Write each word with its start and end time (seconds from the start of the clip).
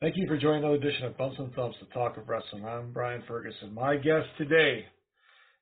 Thank 0.00 0.16
you 0.16 0.26
for 0.26 0.38
joining 0.38 0.64
another 0.64 0.76
edition 0.76 1.04
of 1.04 1.18
Bumps 1.18 1.38
and 1.38 1.52
Thumps, 1.52 1.76
the 1.78 1.84
talk 1.92 2.16
of 2.16 2.26
wrestling. 2.26 2.64
I'm 2.64 2.90
Brian 2.90 3.22
Ferguson. 3.28 3.74
My 3.74 3.96
guest 3.96 4.28
today 4.38 4.86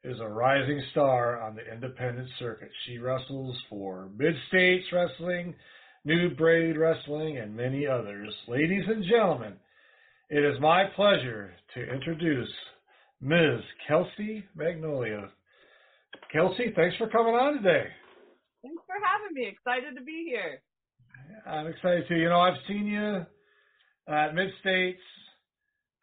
is 0.04 0.20
a 0.20 0.28
rising 0.28 0.80
star 0.92 1.42
on 1.42 1.56
the 1.56 1.72
independent 1.72 2.28
circuit. 2.38 2.70
She 2.86 2.98
wrestles 2.98 3.58
for 3.68 4.08
Mid 4.16 4.34
States 4.46 4.84
Wrestling, 4.92 5.56
New 6.04 6.36
Braid 6.36 6.76
Wrestling, 6.76 7.38
and 7.38 7.56
many 7.56 7.84
others. 7.84 8.32
Ladies 8.46 8.84
and 8.86 9.04
gentlemen, 9.10 9.54
it 10.30 10.44
is 10.44 10.60
my 10.60 10.84
pleasure 10.94 11.52
to 11.74 11.92
introduce 11.92 12.52
Ms. 13.20 13.58
Kelsey 13.88 14.44
Magnolia. 14.54 15.30
Kelsey, 16.32 16.72
thanks 16.76 16.96
for 16.96 17.08
coming 17.08 17.34
on 17.34 17.54
today. 17.54 17.88
Thanks 18.62 18.82
for 18.86 18.94
having 19.04 19.34
me. 19.34 19.48
Excited 19.48 19.96
to 19.98 20.04
be 20.04 20.26
here. 20.28 20.62
I'm 21.44 21.66
excited 21.66 22.04
too. 22.06 22.14
You 22.14 22.28
know, 22.28 22.38
I've 22.38 22.54
seen 22.68 22.86
you 22.86 23.26
at 24.08 24.34
Mid 24.34 24.50
States, 24.60 25.00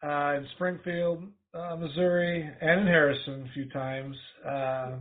uh, 0.02 0.34
in 0.34 0.46
Springfield, 0.54 1.24
uh, 1.54 1.76
Missouri, 1.76 2.48
and 2.60 2.80
in 2.80 2.86
Harrison 2.86 3.48
a 3.48 3.52
few 3.52 3.68
times. 3.70 4.16
Uh, 4.46 4.92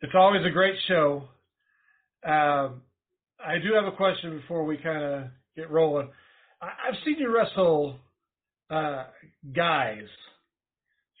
it's 0.00 0.14
always 0.14 0.44
a 0.46 0.50
great 0.50 0.76
show. 0.88 1.28
Um, 2.24 2.82
I 3.44 3.58
do 3.62 3.74
have 3.74 3.84
a 3.92 3.96
question 3.96 4.38
before 4.38 4.64
we 4.64 4.76
kind 4.76 5.02
of 5.02 5.24
get 5.56 5.70
rolling. 5.70 6.08
I, 6.60 6.70
have 6.86 6.94
seen 7.04 7.16
you 7.18 7.34
wrestle 7.34 7.98
uh, 8.70 9.04
guys. 9.54 10.06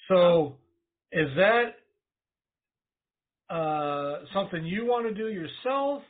So 0.08 0.56
is 1.12 1.28
that 1.36 1.74
uh, 3.54 4.24
something 4.32 4.64
you 4.64 4.86
want 4.86 5.06
to 5.06 5.14
do 5.14 5.28
yourself, 5.28 6.02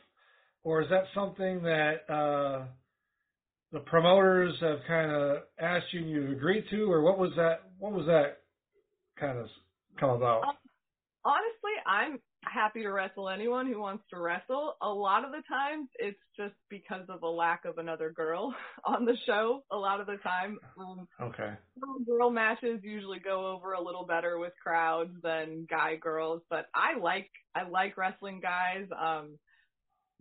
or 0.63 0.81
is 0.81 0.89
that 0.89 1.03
something 1.13 1.61
that 1.63 2.09
uh, 2.09 2.65
the 3.71 3.79
promoters 3.79 4.55
have 4.61 4.79
kind 4.87 5.11
of 5.11 5.37
asked 5.59 5.87
you 5.91 6.01
and 6.01 6.09
you 6.09 6.31
agreed 6.31 6.65
to, 6.69 6.91
or 6.91 7.01
what 7.01 7.17
was 7.17 7.31
that? 7.35 7.63
What 7.79 7.93
was 7.93 8.05
that 8.05 8.37
kind 9.19 9.37
of 9.37 9.47
come 9.99 10.11
about? 10.11 10.43
Um, 10.43 10.55
honestly, 11.25 11.71
I'm 11.85 12.19
happy 12.43 12.83
to 12.83 12.89
wrestle 12.89 13.29
anyone 13.29 13.67
who 13.67 13.79
wants 13.79 14.03
to 14.11 14.19
wrestle. 14.19 14.75
A 14.81 14.87
lot 14.87 15.25
of 15.25 15.31
the 15.31 15.41
times, 15.49 15.89
it's 15.99 16.19
just 16.37 16.53
because 16.69 17.05
of 17.09 17.23
a 17.23 17.27
lack 17.27 17.65
of 17.65 17.77
another 17.77 18.09
girl 18.09 18.55
on 18.85 19.05
the 19.05 19.17
show. 19.25 19.63
A 19.71 19.77
lot 19.77 19.99
of 19.99 20.07
the 20.07 20.17
time, 20.17 20.57
um, 20.79 21.07
okay, 21.21 21.53
girl 22.07 22.29
matches 22.29 22.79
usually 22.83 23.19
go 23.19 23.53
over 23.53 23.73
a 23.73 23.83
little 23.83 24.05
better 24.05 24.39
with 24.39 24.53
crowds 24.61 25.11
than 25.23 25.67
guy 25.69 25.95
girls. 25.97 26.41
But 26.49 26.67
I 26.73 26.97
like 26.99 27.29
I 27.53 27.67
like 27.67 27.97
wrestling 27.97 28.39
guys. 28.41 28.87
Um, 28.97 29.37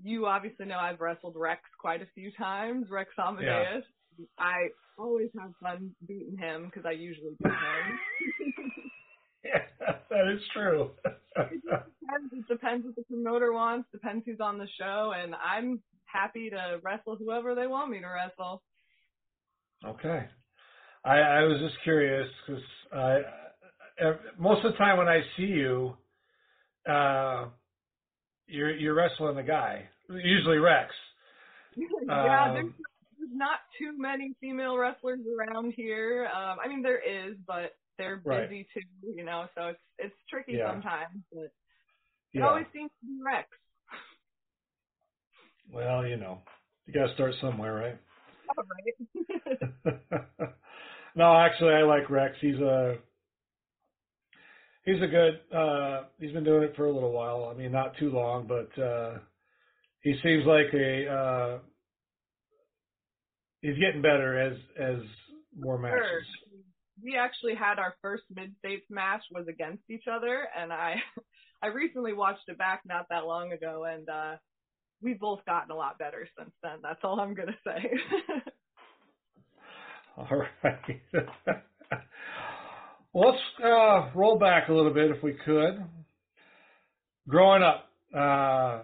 you 0.03 0.27
obviously 0.27 0.67
know 0.67 0.79
I've 0.79 1.01
wrestled 1.01 1.35
Rex 1.37 1.63
quite 1.81 2.03
a 2.03 2.07
few 2.15 2.31
times, 2.33 2.87
Rex 2.91 3.11
Amadeus. 3.19 3.85
Yeah. 4.19 4.25
I 4.39 4.69
always 4.99 5.29
have 5.39 5.53
fun 5.63 5.91
beating 6.07 6.37
him 6.39 6.67
because 6.67 6.87
I 6.87 6.93
usually 6.93 7.37
beat 7.43 7.53
him. 7.53 7.99
yeah, 9.45 9.93
that 10.11 10.33
is 10.33 10.41
true. 10.53 10.91
it, 11.05 11.63
depends. 11.63 12.33
it 12.33 12.49
depends 12.49 12.87
what 12.87 12.97
the 12.97 13.03
promoter 13.03 13.53
wants, 13.53 13.89
depends 13.93 14.25
who's 14.27 14.41
on 14.41 14.59
the 14.59 14.69
show, 14.79 15.13
and 15.17 15.35
I'm 15.35 15.83
happy 16.07 16.51
to 16.51 16.79
wrestle 16.83 17.17
whoever 17.17 17.55
they 17.55 17.67
want 17.67 17.91
me 17.91 18.01
to 18.01 18.07
wrestle. 18.07 18.63
Okay. 19.85 20.27
I, 21.05 21.19
I 21.19 21.43
was 21.45 21.61
just 21.61 21.75
curious 21.85 22.29
because 22.47 22.63
I, 22.93 23.21
most 24.39 24.65
of 24.65 24.73
the 24.73 24.79
time 24.79 24.99
when 24.99 25.09
I 25.09 25.21
see 25.37 25.45
you, 25.45 25.97
uh, 26.89 27.47
you're 28.47 28.75
you're 28.77 28.95
wrestling 28.95 29.39
a 29.39 29.43
guy, 29.43 29.89
usually 30.11 30.59
Rex. 30.59 30.93
yeah, 31.77 32.45
um, 32.45 32.55
there's, 32.55 32.73
there's 33.19 33.31
not 33.35 33.61
too 33.79 33.93
many 33.97 34.35
female 34.41 34.77
wrestlers 34.77 35.21
around 35.27 35.73
here. 35.75 36.29
Um, 36.35 36.59
I 36.65 36.69
mean, 36.69 36.83
there 36.83 36.99
is, 36.99 37.37
but 37.47 37.77
they're 37.99 38.17
busy 38.17 38.29
right. 38.31 38.67
too, 38.75 39.13
you 39.15 39.25
know. 39.25 39.47
So 39.55 39.69
it's 39.69 39.81
it's 39.99 40.15
tricky 40.29 40.53
yeah. 40.53 40.73
sometimes, 40.73 41.23
but 41.33 41.45
it 41.45 41.53
yeah. 42.35 42.49
always 42.49 42.67
seems 42.73 42.91
to 43.01 43.07
be 43.07 43.23
Rex. 43.25 43.49
Well, 45.73 46.07
you 46.07 46.17
know, 46.17 46.43
you 46.87 46.95
got 46.95 47.09
to 47.09 47.15
start 47.15 47.35
somewhere, 47.41 47.75
right? 47.75 47.99
All 48.57 48.65
right. 49.85 50.01
no, 51.17 51.37
actually, 51.37 51.75
I 51.75 51.83
like 51.83 52.09
Rex. 52.09 52.37
He's 52.41 52.57
a 52.57 52.97
he's 54.85 55.03
a 55.03 55.07
good. 55.07 55.41
Uh, 55.55 56.05
he's 56.19 56.33
been 56.33 56.45
doing 56.45 56.63
it 56.63 56.75
for 56.77 56.87
a 56.87 56.93
little 56.93 57.13
while. 57.13 57.53
I 57.53 57.59
mean, 57.59 57.73
not 57.73 57.97
too 57.99 58.11
long, 58.11 58.47
but 58.47 58.83
uh, 58.83 59.19
he 60.07 60.15
seems 60.23 60.47
like 60.47 60.73
a. 60.73 61.09
Uh, 61.09 61.59
he's 63.61 63.77
getting 63.79 64.03
better 64.03 64.39
as 64.39 64.57
as 64.79 64.99
more 65.59 65.79
matches. 65.79 65.99
Sure. 65.99 66.21
We 67.03 67.17
actually 67.17 67.57
had 67.57 67.81
our 67.81 67.97
first 68.01 68.23
mid 68.35 68.55
states 68.61 68.87
match 68.89 69.23
was 69.33 69.49
against 69.49 69.83
each 69.91 70.05
other, 70.11 70.47
and 70.57 70.73
I 70.73 70.95
I 71.63 71.69
recently 71.69 72.13
watched 72.13 72.49
it 72.49 72.57
back 72.57 72.83
not 72.87 73.07
that 73.11 73.27
long 73.27 73.53
ago, 73.53 73.85
and 73.85 74.09
uh, 74.09 74.37
we've 75.03 75.19
both 75.19 75.45
gotten 75.45 75.73
a 75.73 75.77
lot 75.77 75.99
better 75.99 76.29
since 76.39 76.53
then. 76.63 76.79
That's 76.83 77.01
all 77.03 77.19
I'm 77.19 77.35
gonna 77.35 77.59
say. 77.67 77.91
all 80.17 80.45
right. 80.63 81.01
Well, 83.13 83.31
let's 83.31 83.65
uh, 83.65 84.11
roll 84.15 84.39
back 84.39 84.69
a 84.69 84.75
little 84.75 84.93
bit 84.93 85.11
if 85.11 85.23
we 85.23 85.33
could. 85.33 85.83
Growing 87.27 87.63
up, 87.63 87.89
uh, 88.15 88.83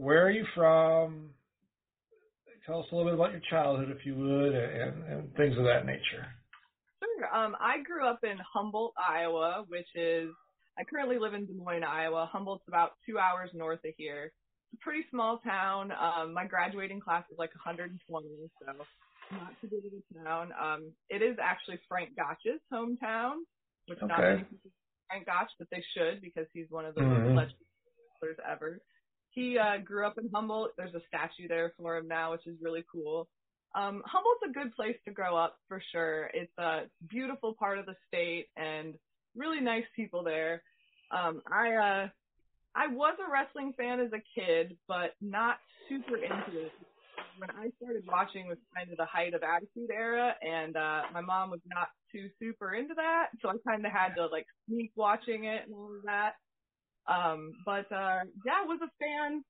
where 0.00 0.24
are 0.26 0.30
you 0.30 0.44
from? 0.54 1.30
Tell 2.66 2.80
us 2.80 2.86
a 2.92 2.94
little 2.94 3.10
bit 3.10 3.18
about 3.18 3.32
your 3.32 3.42
childhood, 3.50 3.90
if 3.90 4.04
you 4.04 4.14
would, 4.14 4.54
and, 4.54 5.02
and 5.04 5.34
things 5.34 5.56
of 5.58 5.64
that 5.64 5.86
nature. 5.86 6.26
Sure. 7.00 7.34
Um, 7.34 7.56
I 7.60 7.82
grew 7.82 8.06
up 8.06 8.20
in 8.22 8.36
Humboldt, 8.52 8.94
Iowa, 8.96 9.64
which 9.68 9.88
is 9.94 10.30
I 10.78 10.84
currently 10.84 11.18
live 11.18 11.34
in 11.34 11.46
Des 11.46 11.54
Moines, 11.54 11.84
Iowa. 11.84 12.28
Humboldt's 12.30 12.64
about 12.68 12.92
two 13.06 13.18
hours 13.18 13.50
north 13.54 13.80
of 13.84 13.92
here. 13.96 14.32
It's 14.72 14.80
a 14.80 14.84
pretty 14.84 15.04
small 15.10 15.38
town. 15.38 15.90
Um, 15.92 16.32
my 16.32 16.46
graduating 16.46 17.00
class 17.00 17.24
is 17.30 17.38
like 17.38 17.50
120, 17.54 17.98
so 18.08 18.72
not 19.32 19.52
too 19.60 19.68
big 19.68 19.84
of 19.86 19.92
a 19.92 20.24
town. 20.24 20.52
Um, 20.60 20.92
it 21.08 21.22
is 21.22 21.36
actually 21.42 21.80
Frank 21.88 22.10
Gotch's 22.16 22.60
hometown 22.72 23.42
which 23.90 23.98
okay. 23.98 24.06
not 24.06 24.20
many 24.20 24.44
people 24.46 24.70
Frank 25.10 25.26
Gotch, 25.26 25.50
but 25.58 25.66
they 25.74 25.82
should 25.90 26.22
because 26.22 26.46
he's 26.54 26.70
one 26.70 26.86
of 26.86 26.94
the 26.94 27.02
mm-hmm. 27.02 27.34
most 27.34 27.54
wrestlers 28.22 28.38
ever. 28.46 28.78
He 29.30 29.58
uh, 29.58 29.78
grew 29.78 30.06
up 30.06 30.18
in 30.18 30.28
Humboldt. 30.32 30.72
There's 30.76 30.94
a 30.94 31.02
statue 31.08 31.48
there 31.48 31.72
for 31.76 31.96
him 31.96 32.08
now, 32.08 32.32
which 32.32 32.46
is 32.46 32.56
really 32.60 32.84
cool. 32.90 33.28
Um, 33.74 34.02
Humboldt's 34.04 34.42
a 34.48 34.52
good 34.52 34.74
place 34.74 34.96
to 35.04 35.12
grow 35.12 35.36
up 35.36 35.56
for 35.68 35.80
sure. 35.92 36.30
It's 36.34 36.52
a 36.58 36.82
beautiful 37.08 37.54
part 37.54 37.78
of 37.78 37.86
the 37.86 37.94
state 38.08 38.46
and 38.56 38.94
really 39.36 39.60
nice 39.60 39.84
people 39.94 40.24
there. 40.24 40.62
Um, 41.12 41.42
I 41.50 41.74
uh, 41.74 42.08
I 42.74 42.86
was 42.88 43.16
a 43.24 43.30
wrestling 43.30 43.72
fan 43.76 44.00
as 44.00 44.12
a 44.12 44.22
kid, 44.40 44.76
but 44.88 45.14
not 45.20 45.58
super 45.88 46.16
into 46.16 46.66
it 46.66 46.72
when 47.40 47.50
I 47.50 47.70
started 47.80 48.04
watching 48.06 48.48
was 48.48 48.58
kind 48.76 48.90
of 48.90 48.98
the 48.98 49.06
height 49.06 49.34
of 49.34 49.42
Attitude 49.42 49.90
Era, 49.90 50.34
and 50.42 50.76
uh, 50.76 51.02
my 51.12 51.20
mom 51.20 51.50
was 51.50 51.60
not 51.66 51.88
too 52.12 52.28
super 52.38 52.74
into 52.74 52.94
that, 52.94 53.28
so 53.40 53.48
I 53.48 53.54
kind 53.66 53.84
of 53.84 53.92
had 53.92 54.14
to 54.16 54.26
like 54.26 54.46
sneak 54.68 54.92
watching 54.94 55.44
it 55.44 55.62
and 55.66 55.74
all 55.74 55.96
of 55.96 56.02
that. 56.04 56.34
Um, 57.08 57.52
but 57.64 57.90
uh, 57.92 58.20
yeah, 58.44 58.64
was 58.66 58.80
a 58.82 58.90
fan 58.98 59.44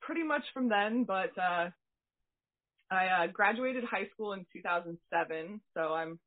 pretty 0.00 0.22
much 0.22 0.42
from 0.52 0.68
then. 0.68 1.04
But 1.04 1.36
uh, 1.38 1.70
I 2.90 3.06
uh, 3.06 3.26
graduated 3.32 3.84
high 3.84 4.08
school 4.14 4.32
in 4.32 4.46
2007, 4.52 5.60
so 5.74 5.80
I'm 5.80 6.18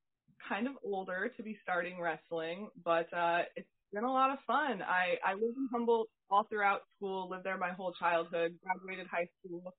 kind 0.48 0.68
of 0.68 0.74
older 0.84 1.32
to 1.38 1.44
be 1.44 1.58
starting 1.64 2.00
wrestling, 2.00 2.70
but 2.84 3.08
uh, 3.14 3.44
it's 3.56 3.68
been 3.94 4.04
a 4.04 4.12
lot 4.12 4.32
of 4.32 4.40
fun. 4.46 4.82
I 4.82 5.18
I 5.26 5.34
lived 5.34 5.58
in 5.58 5.70
Humboldt 5.72 6.10
all 6.30 6.46
throughout 6.50 6.82
school, 6.96 7.30
lived 7.30 7.46
there 7.46 7.58
my 7.58 7.72
whole 7.72 7.94
childhood, 8.00 8.56
graduated 8.64 9.08
high 9.08 9.28
school 9.40 9.74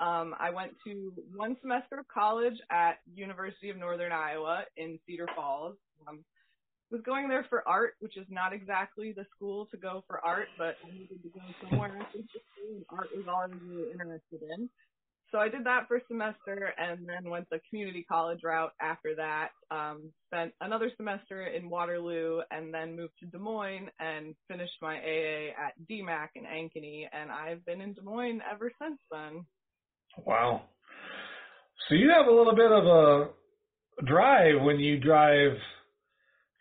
um, 0.00 0.34
I 0.40 0.50
went 0.50 0.72
to 0.86 1.12
one 1.36 1.56
semester 1.60 1.98
of 1.98 2.08
college 2.08 2.56
at 2.70 3.00
University 3.14 3.68
of 3.68 3.76
Northern 3.76 4.12
Iowa 4.12 4.62
in 4.76 4.98
Cedar 5.06 5.28
Falls. 5.36 5.76
Um, 6.08 6.24
was 6.90 7.00
going 7.02 7.28
there 7.28 7.46
for 7.48 7.66
art, 7.66 7.94
which 8.00 8.16
is 8.16 8.26
not 8.28 8.52
exactly 8.52 9.12
the 9.12 9.26
school 9.34 9.66
to 9.66 9.76
go 9.76 10.04
for 10.06 10.24
art, 10.24 10.48
but 10.58 10.76
I 10.84 10.92
needed 10.92 11.22
to 11.22 11.28
go 11.28 11.40
somewhere 11.68 11.94
and 12.14 12.84
art 12.90 13.08
was 13.14 13.26
all 13.28 13.42
I 13.42 13.46
was 13.46 13.58
really 13.66 13.92
interested 13.92 14.42
in. 14.56 14.68
so 15.30 15.38
I 15.38 15.48
did 15.48 15.64
that 15.64 15.86
for 15.86 15.96
a 15.96 16.00
semester 16.08 16.72
and 16.76 17.08
then 17.08 17.30
went 17.30 17.48
the 17.50 17.60
community 17.68 18.04
college 18.08 18.40
route 18.42 18.72
after 18.80 19.14
that. 19.16 19.50
Um, 19.70 20.10
spent 20.26 20.52
another 20.60 20.90
semester 20.96 21.46
in 21.46 21.70
Waterloo 21.70 22.40
and 22.50 22.74
then 22.74 22.96
moved 22.96 23.14
to 23.20 23.26
Des 23.26 23.38
Moines 23.38 23.88
and 24.00 24.34
finished 24.48 24.76
my 24.82 24.96
AA 24.96 25.50
at 25.50 25.74
DMACC 25.88 26.28
in 26.36 26.44
Ankeny. 26.44 27.04
And 27.12 27.30
I've 27.30 27.64
been 27.64 27.80
in 27.80 27.94
Des 27.94 28.02
Moines 28.02 28.40
ever 28.50 28.72
since 28.82 28.98
then. 29.10 29.44
Wow. 30.26 30.62
So 31.88 31.94
you 31.94 32.10
have 32.10 32.26
a 32.26 32.34
little 32.34 32.54
bit 32.54 32.70
of 32.72 32.84
a 32.84 34.04
drive 34.04 34.62
when 34.62 34.78
you 34.80 34.98
drive 34.98 35.52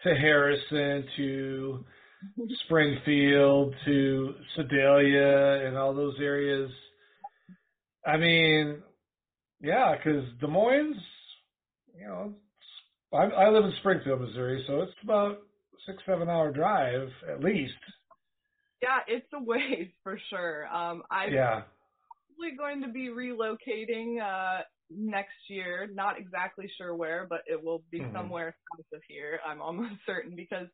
to 0.04 0.16
Harrison, 0.16 1.06
to 1.18 1.86
Springfield, 2.66 3.74
to 3.86 4.34
Sedalia, 4.56 5.68
and 5.68 5.78
all 5.78 5.94
those 5.94 6.16
areas. 6.20 6.72
I 8.06 8.18
mean, 8.18 8.82
yeah, 9.62 9.96
because 9.98 10.24
Des 10.40 10.48
Moines, 10.48 10.96
you 12.00 12.08
know, 12.08 12.34
I, 13.14 13.24
I 13.26 13.50
live 13.50 13.66
in 13.66 13.74
Springfield, 13.80 14.22
Missouri, 14.22 14.64
so 14.68 14.82
it's 14.82 14.94
about 15.04 15.40
six, 15.86 15.98
seven 16.06 16.30
hour 16.30 16.52
drive 16.52 17.10
at 17.32 17.44
least. 17.44 17.74
Yeah, 18.82 19.00
it's 19.08 19.28
a 19.34 19.44
ways 19.44 19.90
for 20.04 20.18
sure. 20.30 20.68
Um, 20.74 21.04
I'm 21.12 21.34
Yeah. 21.34 21.64
probably 22.38 22.58
going 22.58 22.82
to 22.84 22.88
be 22.88 23.10
relocating 23.10 24.22
uh, 24.22 24.62
next 24.90 25.38
year. 25.50 25.88
Not 25.94 26.18
exactly 26.20 26.70
sure 26.78 26.96
where, 26.96 27.26
but 27.30 27.42
it 27.48 27.62
will 27.64 27.84
be 27.92 28.00
Mhm. 28.00 28.14
somewhere 28.14 28.56
south 28.72 28.86
of 28.94 29.02
here. 29.08 29.40
I'm 29.46 29.62
almost 29.68 29.96
certain 30.06 30.36
because, 30.36 30.68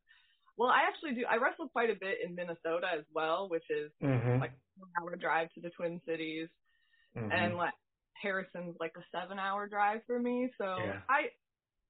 well, 0.57 0.69
I 0.69 0.81
actually 0.87 1.15
do. 1.15 1.25
I 1.29 1.37
wrestle 1.37 1.69
quite 1.69 1.89
a 1.89 1.95
bit 1.99 2.19
in 2.23 2.35
Minnesota 2.35 2.87
as 2.97 3.05
well, 3.13 3.49
which 3.49 3.69
is 3.69 3.91
Mm-hmm. 4.01 4.39
like 4.39 4.51
a 4.51 4.79
four-hour 4.79 5.15
drive 5.17 5.51
to 5.53 5.61
the 5.61 5.69
Twin 5.71 6.01
Cities, 6.05 6.49
mm-hmm. 7.15 7.31
and 7.31 7.55
like 7.57 7.73
Harrison's 8.21 8.75
like 8.79 8.93
a 8.97 9.03
seven-hour 9.11 9.67
drive 9.67 10.01
for 10.07 10.19
me. 10.19 10.49
So 10.57 10.77
Yeah. 10.79 11.01
I. 11.09 11.31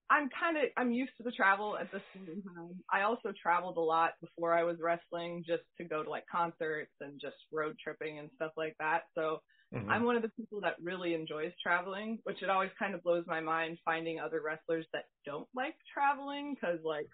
I'm 0.08 0.30
kind 0.40 0.56
of 0.56 0.66
I'm 0.78 0.92
used 0.92 1.14
to 1.18 1.24
the 1.24 1.32
travel 1.32 1.76
at 1.80 1.92
this 1.92 2.04
point 2.14 2.30
in 2.30 2.44
time. 2.44 2.80
I 2.94 3.02
also 3.02 3.34
traveled 3.42 3.78
a 3.78 3.82
lot 3.82 4.12
before 4.22 4.54
I 4.54 4.62
was 4.64 4.78
wrestling, 4.80 5.44
just 5.48 5.64
to 5.80 5.84
go 5.84 6.04
to 6.04 6.10
like 6.12 6.28
concerts 6.32 6.92
and 7.02 7.20
just 7.20 7.38
road 7.52 7.76
tripping 7.84 8.20
and 8.20 8.30
stuff 8.36 8.52
like 8.56 8.76
that. 8.78 9.06
So 9.16 9.42
Mhm. 9.72 9.90
I'm 9.90 10.06
one 10.06 10.16
of 10.18 10.24
the 10.24 10.30
people 10.30 10.62
that 10.62 10.82
really 10.82 11.14
enjoys 11.14 11.54
traveling, 11.62 12.20
which 12.24 12.44
it 12.44 12.50
always 12.50 12.72
kind 12.80 12.96
of 12.96 13.04
blows 13.04 13.26
my 13.28 13.42
mind 13.42 13.80
finding 13.86 14.20
other 14.20 14.42
wrestlers 14.42 14.88
that 14.94 15.06
don't 15.26 15.50
like 15.56 15.76
traveling 15.94 16.56
because 16.56 16.80
like 16.84 17.10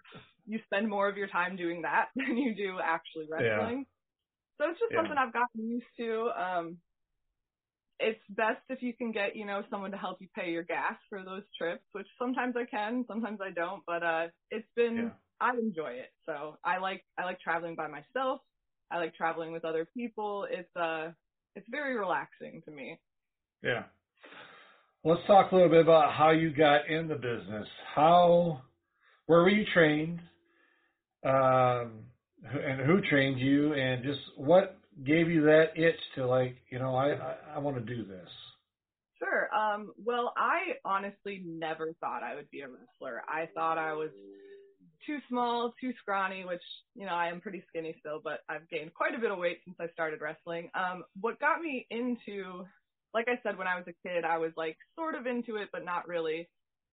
you 0.46 0.60
spend 0.66 0.88
more 0.88 1.08
of 1.08 1.16
your 1.16 1.28
time 1.28 1.56
doing 1.56 1.82
that 1.82 2.10
than 2.16 2.38
you 2.38 2.54
do 2.54 2.78
actually 2.82 3.28
wrestling. 3.30 3.86
So 4.58 4.70
it's 4.70 4.80
just 4.80 4.92
Yeah. 4.92 4.96
something 4.96 5.16
I've 5.18 5.32
gotten 5.32 5.70
used 5.70 5.86
to. 5.98 6.30
Um, 6.30 6.78
it's 8.00 8.20
best 8.30 8.62
if 8.68 8.82
you 8.82 8.94
can 8.94 9.12
get, 9.12 9.36
you 9.36 9.46
know, 9.46 9.62
someone 9.70 9.92
to 9.92 9.96
help 9.96 10.20
you 10.20 10.28
pay 10.34 10.50
your 10.50 10.64
gas 10.64 10.98
for 11.08 11.24
those 11.24 11.44
trips, 11.56 11.84
which 11.92 12.08
sometimes 12.18 12.54
I 12.56 12.64
can, 12.66 13.04
sometimes 13.08 13.40
I 13.42 13.50
don't, 13.52 13.84
but 13.86 14.02
uh 14.02 14.28
it's 14.50 14.68
been 14.76 15.12
Yeah. 15.12 15.16
I 15.40 15.52
enjoy 15.52 15.92
it. 15.94 16.10
So 16.26 16.58
I 16.64 16.78
like 16.78 17.04
I 17.18 17.24
like 17.24 17.40
traveling 17.40 17.76
by 17.76 17.88
myself. 17.88 18.40
I 18.90 18.98
like 18.98 19.14
traveling 19.14 19.52
with 19.52 19.64
other 19.64 19.86
people. 19.86 20.46
It's 20.50 20.74
uh 20.76 21.12
it's 21.54 21.66
very 21.70 21.96
relaxing 21.96 22.62
to 22.64 22.70
me. 22.70 22.98
Yeah. 23.62 23.84
Let's 25.04 25.20
talk 25.26 25.52
a 25.52 25.54
little 25.54 25.70
bit 25.70 25.80
about 25.80 26.12
how 26.12 26.30
you 26.30 26.50
got 26.52 26.88
in 26.88 27.08
the 27.08 27.16
business. 27.16 27.66
How, 27.94 28.62
where 29.26 29.40
were 29.42 29.48
you 29.48 29.64
trained? 29.74 30.20
Um, 31.24 32.04
and 32.44 32.80
who 32.80 33.00
trained 33.00 33.38
you? 33.38 33.74
And 33.74 34.02
just 34.04 34.20
what 34.36 34.78
gave 35.04 35.28
you 35.28 35.42
that 35.42 35.76
itch 35.76 35.98
to 36.16 36.26
like, 36.26 36.56
you 36.70 36.78
know, 36.78 36.94
I, 36.94 37.12
I, 37.14 37.36
I 37.56 37.58
want 37.58 37.76
to 37.84 37.94
do 37.94 38.04
this. 38.04 38.28
Sure. 39.18 39.48
Um, 39.54 39.92
well, 40.04 40.32
I 40.36 40.76
honestly 40.84 41.42
never 41.44 41.94
thought 42.00 42.22
I 42.22 42.34
would 42.34 42.50
be 42.50 42.60
a 42.60 42.68
wrestler. 42.68 43.22
I 43.28 43.48
thought 43.54 43.78
I 43.78 43.92
was 43.92 44.10
too 45.06 45.18
small, 45.28 45.74
too 45.80 45.92
scrawny, 46.00 46.44
which, 46.44 46.62
you 46.94 47.06
know, 47.06 47.12
I 47.12 47.28
am 47.28 47.40
pretty 47.40 47.62
skinny 47.68 47.94
still, 48.00 48.20
but 48.22 48.40
I've 48.48 48.68
gained 48.68 48.94
quite 48.94 49.14
a 49.14 49.18
bit 49.18 49.30
of 49.30 49.38
weight 49.38 49.60
since 49.64 49.76
I 49.80 49.88
started 49.92 50.20
wrestling. 50.20 50.70
Um, 50.74 51.04
what 51.20 51.40
got 51.40 51.60
me 51.60 51.86
into, 51.90 52.64
like 53.14 53.28
I 53.28 53.40
said, 53.42 53.58
when 53.58 53.66
I 53.66 53.76
was 53.76 53.84
a 53.88 54.08
kid, 54.08 54.24
I 54.24 54.38
was 54.38 54.52
like 54.56 54.76
sort 54.96 55.14
of 55.14 55.26
into 55.26 55.56
it, 55.56 55.68
but 55.72 55.84
not 55.84 56.08
really. 56.08 56.48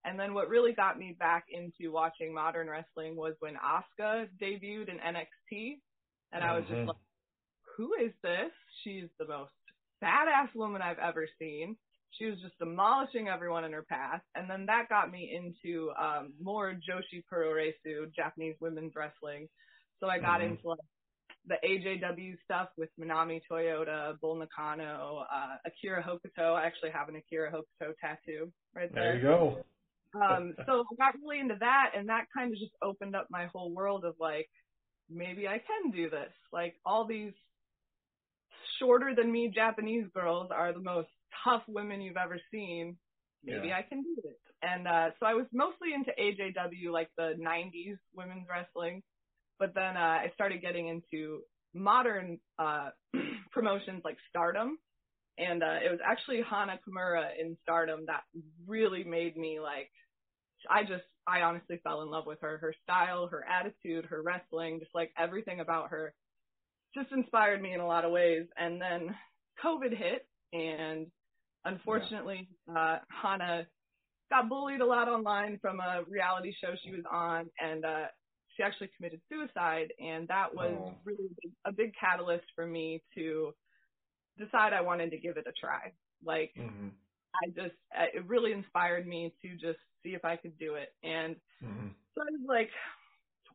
And 0.06 0.20
then 0.20 0.34
what 0.34 0.50
really 0.50 0.74
got 0.74 0.98
me 0.98 1.16
back 1.20 1.46
into 1.52 1.92
watching 1.92 2.34
modern 2.34 2.70
wrestling 2.70 3.16
was 3.16 3.34
when 3.40 3.56
Asuka 3.56 4.28
debuted 4.42 4.90
in 4.90 4.98
NXT. 4.98 5.80
And 6.32 6.44
I 6.44 6.54
was 6.56 6.64
just 6.70 6.88
like, 6.88 6.98
who 7.76 7.94
is 7.96 8.12
this? 8.24 8.52
She's 8.84 9.10
the 9.20 9.28
most 9.28 9.52
badass 10.04 10.56
woman 10.56 10.82
I've 10.82 11.00
ever 11.00 11.28
seen. 11.40 11.76
She 12.18 12.26
was 12.26 12.40
just 12.42 12.58
demolishing 12.60 13.28
everyone 13.28 13.64
in 13.66 13.74
her 13.74 13.84
path. 13.84 14.22
And 14.36 14.50
then 14.50 14.66
that 14.66 14.90
got 14.90 15.12
me 15.12 15.32
into 15.36 15.92
um, 15.92 16.34
more 16.42 16.74
Joshi 16.74 17.24
Puroresu, 17.32 18.14
Japanese 18.16 18.56
women's 18.60 18.94
wrestling. 18.96 19.48
So 20.00 20.08
I 20.08 20.20
got 20.20 20.42
Mhm. 20.42 20.52
into 20.52 20.68
like 20.70 20.80
the 21.46 21.56
AJW 21.64 22.38
stuff 22.44 22.70
with 22.78 22.90
Minami 23.00 23.42
Toyota, 23.50 24.20
Bull 24.20 24.36
Nakano, 24.36 25.26
uh, 25.32 25.58
Akira 25.66 26.04
Hokuto. 26.04 26.56
I 26.56 26.66
actually 26.66 26.92
have 26.92 27.10
an 27.10 27.16
Akira 27.16 27.52
Hokuto 27.52 27.94
tattoo 28.00 28.52
right 28.76 28.94
there. 28.94 29.14
There 29.14 29.16
you 29.16 29.22
go. 29.22 29.64
Um, 30.16 30.56
so 30.66 30.84
I 30.92 30.96
got 30.98 31.16
really 31.22 31.40
into 31.40 31.56
that, 31.60 31.92
and 31.96 32.10
that 32.10 32.26
kind 32.36 32.52
of 32.52 32.60
just 32.60 32.74
opened 32.82 33.16
up 33.16 33.28
my 33.30 33.46
whole 33.46 33.72
world 33.72 34.06
of 34.06 34.16
like, 34.20 34.50
maybe 35.10 35.48
I 35.48 35.60
can 35.60 35.92
do 35.92 36.10
this. 36.10 36.32
Like 36.52 36.76
all 36.86 37.06
these 37.06 37.34
shorter 38.80 39.14
than 39.16 39.32
me 39.32 39.52
Japanese 39.54 40.08
girls 40.14 40.50
are 40.52 40.74
the 40.74 40.80
most 40.80 41.10
tough 41.44 41.64
women 41.68 42.02
you've 42.02 42.18
ever 42.18 42.40
seen. 42.52 42.98
Maybe 43.44 43.68
Yeah. 43.70 43.78
I 43.78 43.82
can 43.84 44.04
do 44.04 44.16
it. 44.24 44.40
And 44.62 44.88
uh, 44.88 45.12
so 45.20 45.26
I 45.26 45.34
was 45.34 45.46
mostly 45.54 45.94
into 45.94 46.12
AJW, 46.20 46.92
like 46.92 47.10
the 47.18 47.36
'90s 47.40 47.98
women's 48.14 48.48
wrestling, 48.50 49.04
but 49.58 49.74
then 49.74 49.96
uh, 49.96 50.00
I 50.00 50.32
started 50.34 50.62
getting 50.62 50.88
into 50.88 51.42
modern 51.74 52.40
uh, 52.58 52.90
promotions 53.52 54.02
like 54.04 54.18
Stardom. 54.30 54.78
And 55.38 55.64
uh, 55.64 55.78
it 55.86 55.90
was 55.90 56.00
actually 56.06 56.42
Hana 56.42 56.80
Kimura 56.86 57.30
in 57.40 57.56
Stardom 57.64 58.06
that 58.08 58.24
really 58.68 59.06
made 59.06 59.38
me 59.38 59.62
like, 59.62 59.90
I 60.70 60.84
just, 60.84 61.06
I 61.26 61.42
honestly 61.42 61.80
fell 61.82 62.02
in 62.02 62.10
love 62.10 62.26
with 62.26 62.40
her. 62.42 62.58
Her 62.58 62.74
style, 62.84 63.28
her 63.28 63.46
attitude, 63.48 64.06
her 64.08 64.22
wrestling, 64.22 64.80
just 64.80 64.94
like 64.94 65.12
everything 65.18 65.62
about 65.62 65.92
her 65.92 66.14
just 66.96 67.12
inspired 67.12 67.62
me 67.62 67.74
in 67.74 67.80
a 67.80 67.88
lot 67.88 68.06
of 68.06 68.12
ways. 68.12 68.48
And 68.58 68.82
then 68.82 69.16
COVID 69.64 69.96
hit, 69.96 70.28
and 70.54 71.08
unfortunately, 71.66 72.50
uh, 72.76 72.98
Hana 73.10 73.68
got 74.30 74.50
bullied 74.50 74.82
a 74.82 74.86
lot 74.86 75.08
online 75.08 75.60
from 75.62 75.80
a 75.80 76.04
reality 76.08 76.54
show 76.62 76.76
she 76.84 76.92
was 76.92 77.06
on, 77.12 77.50
and 77.60 77.86
uh, 77.86 78.06
she 78.56 78.64
actually 78.64 78.90
committed 78.96 79.22
suicide. 79.30 79.94
And 80.00 80.28
that 80.28 80.54
was 80.54 80.80
Oh. 80.80 80.94
really 81.06 81.30
a 81.66 81.72
big, 81.72 81.94
catalyst 82.00 82.46
for 82.56 82.66
me 82.66 83.02
to 83.16 83.54
decide 84.38 84.74
I 84.74 84.82
wanted 84.82 85.12
to 85.12 85.18
give 85.20 85.38
it 85.38 85.48
a 85.48 85.54
try. 85.60 85.92
Like, 86.24 86.54
hmm 86.56 86.90
I 87.44 87.48
just, 87.50 87.76
uh, 87.98 88.06
it 88.14 88.28
really 88.28 88.52
inspired 88.54 89.08
me 89.08 89.34
to 89.42 89.52
just 89.54 89.80
see 90.04 90.12
if 90.12 90.26
I 90.26 90.36
could 90.38 90.58
do 90.58 90.76
it. 90.76 90.90
And 91.04 91.36
hmm 91.62 91.88
so 92.16 92.22
I 92.22 92.32
was 92.32 92.42
like 92.48 92.70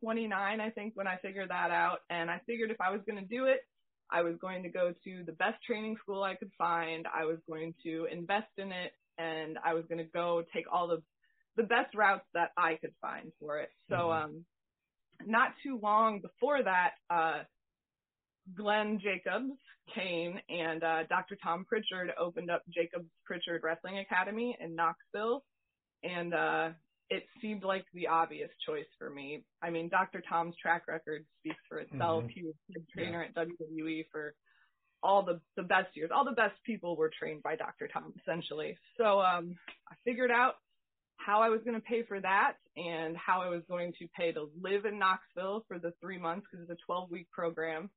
29, 0.01 0.61
I 0.61 0.69
think, 0.71 0.95
when 0.95 1.07
I 1.07 1.17
figured 1.21 1.49
that 1.49 1.71
out. 1.71 1.99
And 2.09 2.29
I 2.29 2.41
figured 2.45 2.71
if 2.71 2.81
I 2.81 2.91
was 2.91 3.01
going 3.07 3.19
to 3.21 3.27
do 3.35 3.45
it, 3.45 3.61
I 4.11 4.21
was 4.23 4.35
going 4.41 4.63
to 4.63 4.69
go 4.69 4.93
to 5.05 5.23
the 5.25 5.33
best 5.33 5.63
training 5.65 5.97
school 6.01 6.23
I 6.23 6.35
could 6.35 6.51
find. 6.57 7.07
I 7.07 7.25
was 7.25 7.39
going 7.47 7.75
to 7.83 8.07
invest 8.11 8.51
in 8.57 8.71
it, 8.71 8.93
and 9.17 9.57
I 9.63 9.73
was 9.73 9.85
going 9.89 9.99
to 9.99 10.11
go 10.11 10.43
take 10.53 10.65
all 10.71 10.87
the 10.87 11.03
the 11.57 11.63
best 11.63 11.95
routes 11.95 12.25
that 12.33 12.51
I 12.57 12.75
could 12.81 12.93
find 13.01 13.31
for 13.39 13.59
it. 13.59 13.69
So, 13.89 14.11
Mhm. 14.11 14.11
um, 14.11 14.45
not 15.25 15.53
too 15.63 15.79
long 15.81 16.21
before 16.21 16.63
that, 16.63 16.91
uh, 17.09 17.43
Glenn 18.55 18.99
Jacobs 19.03 19.53
came 19.95 20.39
and 20.49 20.83
uh, 20.83 21.03
Dr. 21.09 21.37
Tom 21.43 21.65
Pritchard 21.65 22.11
opened 22.19 22.51
up 22.51 22.63
Jacobs 22.69 23.09
Pritchard 23.25 23.63
Wrestling 23.63 23.99
Academy 23.99 24.57
in 24.59 24.75
Knoxville, 24.75 25.43
and 26.03 26.33
uh, 26.33 26.69
it 27.09 27.23
seemed 27.41 27.63
like 27.63 27.85
the 27.93 28.07
obvious 28.07 28.49
choice 28.65 28.87
for 28.97 29.09
me. 29.09 29.43
I 29.61 29.69
mean, 29.69 29.89
Dr. 29.89 30.21
Tom's 30.27 30.55
track 30.57 30.87
record 30.87 31.25
speaks 31.39 31.63
for 31.69 31.79
itself. 31.79 32.23
Mhm. 32.23 32.31
He 32.31 32.43
was 32.43 32.55
head 32.73 32.87
trainer 32.89 33.23
at 33.23 33.33
WWE 33.35 34.03
for 34.11 34.33
all 35.03 35.21
the 35.23 35.39
the 35.55 35.63
best 35.63 35.95
years. 35.95 36.11
All 36.11 36.25
the 36.25 36.31
best 36.31 36.55
people 36.63 36.95
were 36.95 37.09
trained 37.09 37.43
by 37.43 37.55
Dr. 37.55 37.87
Tom, 37.87 38.13
essentially. 38.19 38.77
So 38.97 39.21
um, 39.21 39.55
I 39.89 39.95
figured 40.03 40.31
out 40.31 40.55
how 41.17 41.41
I 41.41 41.49
was 41.49 41.61
going 41.63 41.75
to 41.79 41.85
pay 41.85 42.03
for 42.03 42.19
that 42.19 42.53
and 42.75 43.15
how 43.15 43.41
I 43.41 43.49
was 43.49 43.63
going 43.69 43.93
to 43.99 44.07
pay 44.17 44.31
to 44.31 44.49
live 44.59 44.85
in 44.85 44.99
Knoxville 44.99 45.63
for 45.67 45.79
the 45.79 45.93
three 46.01 46.17
months 46.17 46.47
because 46.49 46.67
it's 46.67 46.79
a 46.81 46.85
12 46.85 47.09
week 47.11 47.29
program 47.31 47.89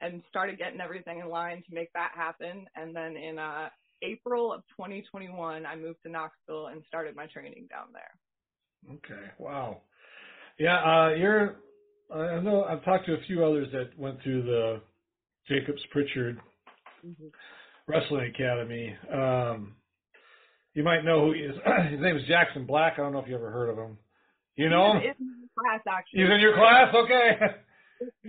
and 0.00 0.22
started 0.28 0.58
getting 0.58 0.80
everything 0.80 1.20
in 1.20 1.28
line 1.28 1.62
to 1.68 1.74
make 1.74 1.92
that 1.92 2.12
happen. 2.14 2.66
And 2.74 2.94
then 2.94 3.16
in 3.16 3.38
uh, 3.38 3.68
April 4.02 4.52
of 4.52 4.62
2021, 4.76 5.66
I 5.66 5.76
moved 5.76 5.98
to 6.04 6.10
Knoxville 6.10 6.68
and 6.68 6.82
started 6.86 7.14
my 7.16 7.26
training 7.26 7.66
down 7.70 7.88
there. 7.92 8.10
Okay. 8.90 9.24
Wow. 9.38 9.82
Yeah. 10.58 10.76
Uh, 10.78 11.08
you're, 11.14 11.56
I 12.14 12.40
know 12.40 12.64
I've 12.64 12.84
talked 12.84 13.06
to 13.06 13.14
a 13.14 13.22
few 13.26 13.44
others 13.44 13.68
that 13.72 13.98
went 13.98 14.22
through 14.22 14.42
the 14.42 14.80
Jacobs 15.48 15.82
Pritchard 15.90 16.40
Mm-hmm. 17.06 17.26
Wrestling 17.86 18.32
Academy. 18.34 18.94
Um, 19.12 19.76
you 20.74 20.82
might 20.82 21.04
know 21.04 21.26
who 21.26 21.32
he 21.32 21.40
is. 21.40 21.54
His 21.90 22.00
name 22.00 22.16
is 22.16 22.26
Jackson 22.26 22.66
Black. 22.66 22.94
I 22.94 23.02
don't 23.02 23.12
know 23.12 23.20
if 23.20 23.28
you 23.28 23.36
ever 23.36 23.50
heard 23.52 23.70
of 23.70 23.78
him. 23.78 23.98
You 24.56 24.68
know 24.68 24.94
him? 24.94 25.00
He's 25.02 25.10
in 25.20 25.48
class 25.56 25.80
actually. 25.88 26.22
He's 26.22 26.30
in 26.30 26.40
your 26.40 26.54
class? 26.54 26.94
Okay. 26.94 27.30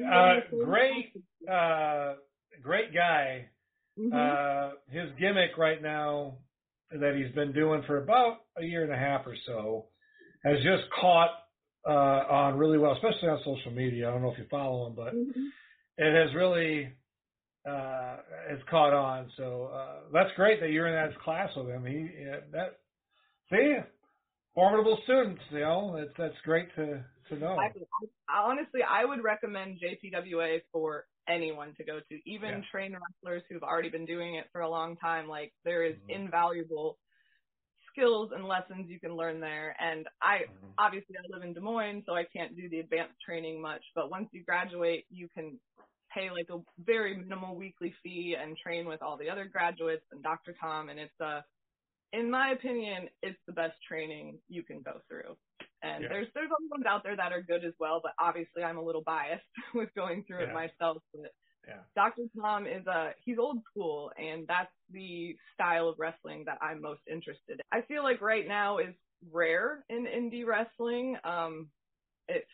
Uh, 0.03 0.36
great, 0.65 1.13
uh, 1.51 2.13
great 2.63 2.91
guy. 2.91 3.46
Mhm. 4.00 4.12
Uh, 4.13 4.75
his 4.89 5.12
gimmick 5.20 5.56
right 5.60 5.79
now 5.79 6.38
that 6.91 7.15
he's 7.15 7.32
been 7.36 7.51
doing 7.51 7.84
for 7.86 7.98
about 8.01 8.38
a 8.58 8.63
year 8.63 8.84
and 8.84 8.91
a 8.91 8.98
half 8.98 9.27
or 9.27 9.36
so 9.46 9.86
has 10.43 10.58
just 10.63 10.84
caught 11.00 11.31
uh, 11.88 11.91
on 11.91 12.58
really 12.58 12.77
well, 12.77 12.93
especially 12.93 13.29
on 13.29 13.39
social 13.46 13.72
media. 13.72 14.08
I 14.08 14.12
don't 14.12 14.22
know 14.22 14.31
if 14.31 14.38
you 14.38 14.46
follow 14.50 14.88
him, 14.88 14.96
but 14.96 15.13
Mhm. 15.13 15.51
it 15.98 16.13
has 16.27 16.36
really 16.36 16.93
uh, 17.67 18.17
has 18.50 18.60
caught 18.69 18.93
on. 18.93 19.31
So 19.38 19.72
uh, 19.74 19.96
that's 20.13 20.31
great 20.36 20.60
that 20.62 20.72
you're 20.72 20.88
in 20.88 20.93
that 20.96 21.19
class 21.22 21.50
with 21.55 21.67
him. 21.67 21.86
He 21.86 22.10
yeah, 22.24 22.38
that 22.51 22.79
see 23.51 23.77
formidable 24.55 25.00
students. 25.03 25.41
You 25.51 25.60
know 25.62 25.96
that's 25.98 26.12
that's 26.17 26.41
great 26.46 26.74
to 26.75 27.03
to 27.29 27.36
know. 27.38 27.75
I, 28.29 28.43
honestly, 28.43 28.81
I 28.88 29.05
would 29.05 29.24
recommend 29.24 29.79
JPWA 29.81 30.62
for 30.72 31.05
anyone 31.27 31.74
to 31.77 31.84
go 31.84 32.00
to, 32.00 32.19
even 32.25 32.50
Yeah. 32.50 32.62
trained 32.72 32.96
wrestlers 32.96 33.43
who've 33.50 33.63
already 33.63 33.89
been 33.89 34.05
doing 34.05 34.36
it 34.36 34.48
for 34.51 34.62
a 34.62 34.69
long 34.69 34.98
time. 34.98 35.27
Like 35.27 35.53
there 35.65 35.84
is 35.84 35.96
Mhm. 35.96 36.10
invaluable 36.10 36.98
skills 37.91 38.31
and 38.34 38.46
lessons 38.46 38.89
you 38.89 39.00
can 39.00 39.15
learn 39.15 39.39
there. 39.39 39.75
And 39.81 40.08
I 40.22 40.41
Mhm. 40.48 40.75
obviously 40.77 41.15
I 41.17 41.36
live 41.36 41.43
in 41.43 41.53
Des 41.53 41.62
Moines, 41.62 42.03
so 42.05 42.15
I 42.15 42.25
can't 42.25 42.55
do 42.55 42.69
the 42.69 42.79
advanced 42.79 43.19
training 43.25 43.62
much. 43.62 43.84
But 43.96 44.10
once 44.12 44.29
you 44.34 44.43
graduate, 44.43 45.05
you 45.10 45.29
can 45.29 45.60
pay 46.13 46.31
like 46.31 46.50
a 46.51 46.60
very 46.79 47.17
minimal 47.17 47.55
weekly 47.55 47.93
fee 48.03 48.36
and 48.39 48.58
train 48.58 48.88
with 48.88 49.01
all 49.01 49.17
the 49.17 49.29
other 49.29 49.46
graduates 49.46 50.05
and 50.12 50.24
Dr. 50.24 50.55
Tom. 50.62 50.89
And 50.89 51.00
it's 51.00 51.19
a, 51.22 51.46
in 52.13 52.31
my 52.31 52.51
opinion, 52.51 53.10
it's 53.22 53.39
the 53.48 53.53
best 53.53 53.77
training 53.88 54.39
you 54.50 54.63
can 54.63 54.81
go 54.81 55.01
through. 55.10 55.38
And 55.84 56.05
Yeah. 56.05 56.10
there's 56.10 56.27
there's 56.34 56.51
other 56.51 56.69
ones 56.72 56.86
out 56.88 57.03
there 57.03 57.15
that 57.17 57.34
are 57.34 57.41
good 57.43 57.65
as 57.65 57.74
well, 57.79 58.01
but 58.03 58.13
obviously 58.19 58.63
I'm 58.63 58.77
a 58.77 58.84
little 58.84 59.03
biased 59.03 59.46
with 59.75 59.93
going 59.96 60.25
through 60.25 60.43
Yeah. 60.43 60.46
it 60.46 60.53
myself. 60.53 61.03
But 61.13 61.31
Yeah. 61.70 61.82
Dr. 61.96 62.24
Tom 62.40 62.66
is 62.66 62.86
a 62.88 63.12
he's 63.24 63.38
old 63.38 63.60
school, 63.70 64.12
and 64.18 64.46
that's 64.48 64.72
the 64.92 65.36
style 65.54 65.88
of 65.90 65.96
wrestling 66.00 66.44
that 66.46 66.58
I'm 66.62 66.82
most 66.82 67.02
interested 67.12 67.60
in. 67.60 67.60
I 67.72 67.82
feel 67.84 68.04
like 68.04 68.22
right 68.22 68.48
now 68.48 68.80
is 68.80 68.96
rare 69.32 69.84
in 69.90 70.06
indie 70.06 70.46
wrestling. 70.46 71.18
Um, 71.24 71.68
it's 72.28 72.48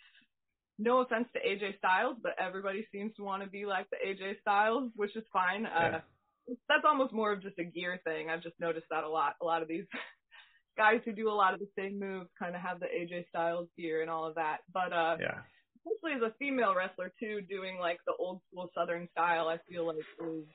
no 0.78 1.00
offense 1.00 1.28
to 1.34 1.40
AJ 1.40 1.78
Styles, 1.78 2.18
but 2.22 2.34
everybody 2.40 2.86
seems 2.92 3.16
to 3.16 3.24
want 3.24 3.44
to 3.44 3.50
be 3.50 3.66
like 3.66 3.88
the 3.90 3.98
AJ 4.06 4.42
Styles, 4.42 4.92
which 4.96 5.16
is 5.16 5.24
fine. 5.32 5.64
Yeah. 5.64 5.98
Uh, 5.98 6.54
that's 6.70 6.84
almost 6.86 7.14
more 7.14 7.32
of 7.32 7.42
just 7.42 7.58
a 7.60 7.64
gear 7.64 8.00
thing. 8.04 8.30
I've 8.30 8.44
just 8.44 8.60
noticed 8.60 8.88
that 8.92 9.04
a 9.04 9.10
lot. 9.10 9.36
A 9.42 9.46
lot 9.46 9.62
of 9.62 9.68
these 9.68 9.86
guys 10.78 11.02
who 11.06 11.14
do 11.14 11.30
a 11.30 11.34
lot 11.34 11.54
of 11.54 11.60
the 11.60 11.70
same 11.78 12.00
moves 12.00 12.30
kind 12.38 12.56
of 12.56 12.62
have 12.62 12.80
the 12.80 12.88
AJ 12.88 13.28
Styles 13.30 13.68
gear 13.78 14.02
and 14.02 14.10
all 14.10 14.26
of 14.26 14.36
that. 14.36 14.58
But 14.72 14.92
uh, 14.94 15.18
Yeah. 15.20 15.40
Especially 15.86 16.16
as 16.18 16.22
a 16.32 16.36
female 16.38 16.76
wrestler 16.76 17.12
too, 17.20 17.42
doing 17.42 17.78
like 17.80 18.00
the 18.06 18.14
old 18.20 18.42
school 18.50 18.70
Southern 18.76 19.08
style, 19.12 19.48
I 19.48 19.60
feel 19.70 19.88
like 19.88 20.06
is 20.20 20.46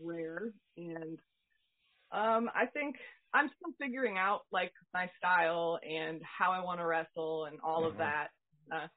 rare. 0.00 0.52
And 0.76 1.18
um, 2.12 2.50
I 2.54 2.66
think 2.72 2.96
I'm 3.34 3.50
still 3.56 3.72
figuring 3.78 4.18
out 4.18 4.42
like 4.52 4.72
my 4.92 5.10
style 5.18 5.78
and 5.88 6.20
how 6.22 6.52
I 6.52 6.60
want 6.64 6.80
to 6.80 6.86
wrestle 6.86 7.46
and 7.46 7.60
all 7.62 7.82
Mhm. 7.82 7.90
of 7.90 7.98
that. 7.98 8.28
Uh, 8.72 8.88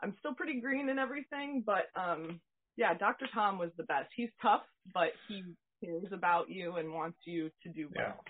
I'm 0.00 0.16
still 0.20 0.34
pretty 0.34 0.60
green 0.60 0.88
and 0.88 0.98
everything, 0.98 1.62
but 1.66 1.86
um, 1.96 2.40
yeah, 2.76 2.94
Dr. 2.94 3.26
Tom 3.34 3.58
was 3.58 3.70
the 3.76 3.84
best. 3.84 4.10
He's 4.14 4.30
tough, 4.40 4.62
but 4.94 5.10
he 5.26 5.44
cares 5.84 6.12
about 6.12 6.48
you 6.50 6.76
and 6.76 6.92
wants 6.92 7.18
you 7.26 7.50
to 7.62 7.68
do 7.70 7.90
Yeah. 7.94 8.14
well. 8.14 8.24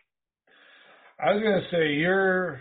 I 1.20 1.32
was 1.34 1.42
gonna 1.42 1.68
say 1.70 1.94
you're 1.94 2.60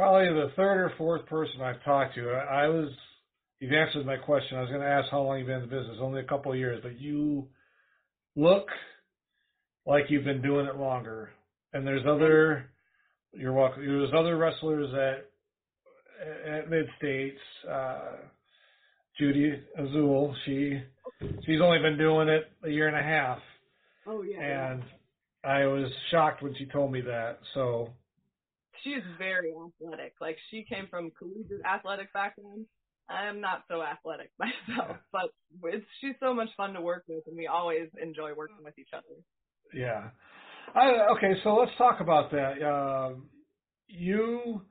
probably 0.00 0.28
the 0.28 0.50
third 0.56 0.80
or 0.80 0.92
fourth 0.96 1.26
person 1.26 1.60
I've 1.60 1.84
talked 1.84 2.14
to. 2.14 2.30
I, 2.30 2.64
I 2.64 2.68
was 2.68 2.88
you've 3.58 3.72
answered 3.72 4.06
my 4.06 4.16
question. 4.16 4.56
I 4.56 4.62
was 4.62 4.70
gonna 4.70 4.86
ask 4.86 5.10
how 5.10 5.20
long 5.20 5.38
you've 5.38 5.46
been 5.46 5.56
in 5.56 5.68
the 5.68 5.76
business. 5.76 5.98
Only 6.00 6.22
a 6.22 6.24
couple 6.24 6.50
of 6.52 6.58
years, 6.58 6.80
but 6.82 6.98
you 6.98 7.48
look 8.34 8.66
like 9.84 10.04
you've 10.08 10.24
been 10.24 10.40
doing 10.40 10.64
it 10.64 10.76
longer. 10.76 11.28
And 11.74 11.86
there's 11.86 12.06
other 12.08 12.70
you're 13.32 13.52
welcome. 13.52 13.84
There's 13.84 14.10
other 14.16 14.38
wrestlers 14.38 14.88
at 14.94 16.50
at 16.50 16.70
Mid 16.70 16.86
States. 16.96 17.38
Uh, 17.70 18.16
Judy 19.18 19.52
Azul, 19.76 20.34
she 20.46 20.80
she's 21.44 21.60
only 21.62 21.78
been 21.78 21.98
doing 21.98 22.28
it 22.28 22.44
a 22.64 22.70
year 22.70 22.88
and 22.88 22.96
a 22.96 23.02
half 23.02 23.38
Oh 24.06 24.22
yeah. 24.22 24.40
and 24.72 24.82
I 25.44 25.66
was 25.66 25.90
shocked 26.10 26.42
when 26.42 26.54
she 26.56 26.64
told 26.64 26.90
me 26.90 27.02
that. 27.02 27.38
So 27.52 27.90
she's 28.82 29.02
very 29.18 29.52
athletic. 29.52 30.14
Like 30.20 30.36
she 30.50 30.64
came 30.68 30.86
from 30.88 31.10
collegiate 31.18 31.64
athletic 31.64 32.12
background. 32.12 32.66
I 33.08 33.26
am 33.26 33.40
not 33.40 33.64
so 33.68 33.82
athletic 33.82 34.30
myself, 34.38 34.96
but 35.12 35.30
it's 35.64 35.84
she's 36.00 36.14
so 36.20 36.32
much 36.32 36.48
fun 36.56 36.74
to 36.74 36.80
work 36.80 37.04
with, 37.08 37.24
and 37.26 37.36
we 37.36 37.46
always 37.46 37.88
enjoy 38.00 38.34
working 38.34 38.64
with 38.64 38.78
each 38.78 38.90
other. 38.92 39.16
yeah, 39.74 40.10
I, 40.74 41.12
okay. 41.16 41.34
So 41.42 41.54
let's 41.54 41.72
talk 41.76 42.00
about 42.00 42.30
that. 42.30 42.62
Um, 42.62 43.28
you 43.88 44.62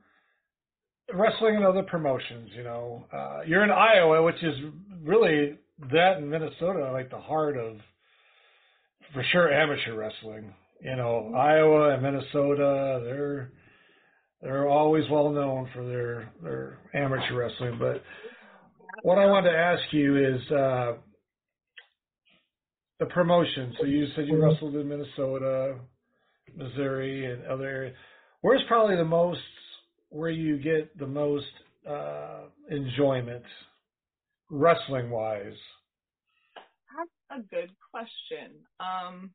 wrestling 1.12 1.56
in 1.56 1.64
other 1.64 1.82
promotions. 1.82 2.50
You 2.54 2.64
know, 2.64 3.04
uh, 3.12 3.40
you're 3.46 3.64
in 3.64 3.70
Iowa, 3.70 4.22
which 4.22 4.42
is 4.42 4.54
really 5.02 5.58
that 5.92 6.18
in 6.18 6.28
Minnesota, 6.28 6.90
like 6.92 7.10
the 7.10 7.18
heart 7.18 7.56
of 7.56 7.76
for 9.12 9.24
sure 9.32 9.52
amateur 9.52 9.94
wrestling. 9.94 10.54
You 10.82 10.96
know, 10.96 11.32
Iowa 11.36 11.94
and 11.94 12.02
Minnesota, 12.02 13.02
they're 13.04 13.52
always 14.90 15.08
well 15.08 15.30
known 15.30 15.68
for 15.72 15.86
their 15.86 16.32
their 16.42 16.78
amateur 16.94 17.36
wrestling. 17.36 17.78
But 17.78 18.02
what 19.02 19.18
I 19.18 19.26
wanted 19.26 19.52
to 19.52 19.56
ask 19.56 19.82
you 19.92 20.16
is 20.16 20.50
uh, 20.50 20.92
the 22.98 23.06
promotion. 23.06 23.72
So 23.78 23.86
you 23.86 24.08
said 24.16 24.26
you 24.26 24.42
wrestled 24.42 24.74
in 24.74 24.88
Minnesota, 24.88 25.76
Missouri, 26.56 27.32
and 27.32 27.44
other 27.46 27.66
areas. 27.66 27.96
Where's 28.40 28.62
probably 28.66 28.96
the 28.96 29.04
most 29.04 29.38
where 30.08 30.30
you 30.30 30.58
get 30.58 30.98
the 30.98 31.06
most 31.06 31.46
uh, 31.88 32.46
enjoyment 32.68 33.44
wrestling 34.50 35.08
wise? 35.08 35.54
That's 36.96 37.40
a 37.40 37.42
good 37.54 37.70
question. 37.92 38.56
Um, 38.80 39.30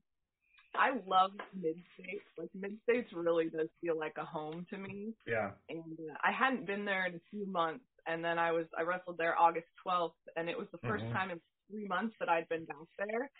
I 0.77 0.91
love 1.07 1.31
mid 1.53 1.75
states. 1.93 2.25
Like 2.37 2.49
mid 2.53 2.77
states 2.83 3.09
really 3.13 3.49
does 3.49 3.69
feel 3.81 3.97
like 3.97 4.13
a 4.17 4.25
home 4.25 4.65
to 4.69 4.77
me. 4.77 5.13
Yeah. 5.27 5.51
and 5.69 5.83
uh, 5.99 6.15
I 6.23 6.31
hadn't 6.31 6.65
been 6.67 6.85
there 6.85 7.05
in 7.05 7.15
a 7.15 7.21
few 7.31 7.45
months. 7.47 7.85
And 8.07 8.23
then 8.23 8.37
I 8.37 8.51
was 8.51 8.65
I 8.77 8.83
wrestled 8.83 9.17
there 9.17 9.37
August 9.37 9.67
12th, 9.85 10.13
and 10.35 10.49
it 10.49 10.57
was 10.57 10.67
the 10.71 10.77
1st 10.87 11.03
Mhm. 11.05 11.13
time 11.13 11.31
in 11.31 11.41
three 11.71 11.87
months 11.87 12.15
that 12.19 12.29
I'd 12.29 12.47
been 12.49 12.65
back 12.65 12.87
there. 12.99 13.31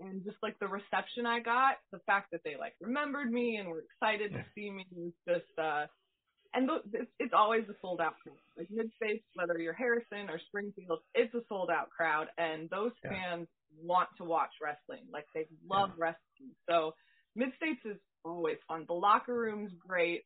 And 0.00 0.24
just 0.24 0.36
like 0.42 0.58
the 0.60 0.68
reception 0.68 1.26
I 1.26 1.40
got, 1.40 1.76
the 1.92 2.00
fact 2.00 2.30
that 2.32 2.42
they 2.44 2.56
like 2.56 2.74
remembered 2.80 3.30
me 3.32 3.56
and 3.56 3.68
were 3.68 3.80
excited 3.82 4.32
to 4.32 4.44
see 4.54 4.70
me 4.70 4.86
was 4.92 5.12
just. 5.28 5.58
uh 5.58 5.86
and 6.56 6.68
th- 6.68 6.82
it's, 7.02 7.10
it's 7.18 7.34
always 7.34 7.64
a 7.68 7.74
sold 7.82 8.00
out 8.00 8.14
crowd. 8.22 8.36
Like 8.56 8.68
mid 8.70 8.88
states, 8.94 9.24
whether 9.34 9.58
you're 9.58 9.72
Harrison 9.72 10.30
or 10.30 10.38
Springfield, 10.38 11.00
it's 11.12 11.34
a 11.34 11.40
sold 11.48 11.68
out 11.68 11.90
crowd, 11.90 12.28
and 12.38 12.70
those 12.70 12.92
Yeah. 13.02 13.10
fans 13.10 13.48
want 13.82 14.08
to 14.18 14.24
watch 14.24 14.50
wrestling. 14.62 15.06
Like 15.12 15.26
they 15.34 15.46
love 15.68 15.90
wrestling. 15.98 16.54
So 16.68 16.94
mid 17.36 17.50
states 17.56 17.80
is 17.84 17.98
always 18.24 18.56
fun. 18.68 18.84
The 18.88 18.94
locker 18.94 19.34
room's 19.34 19.72
great. 19.86 20.22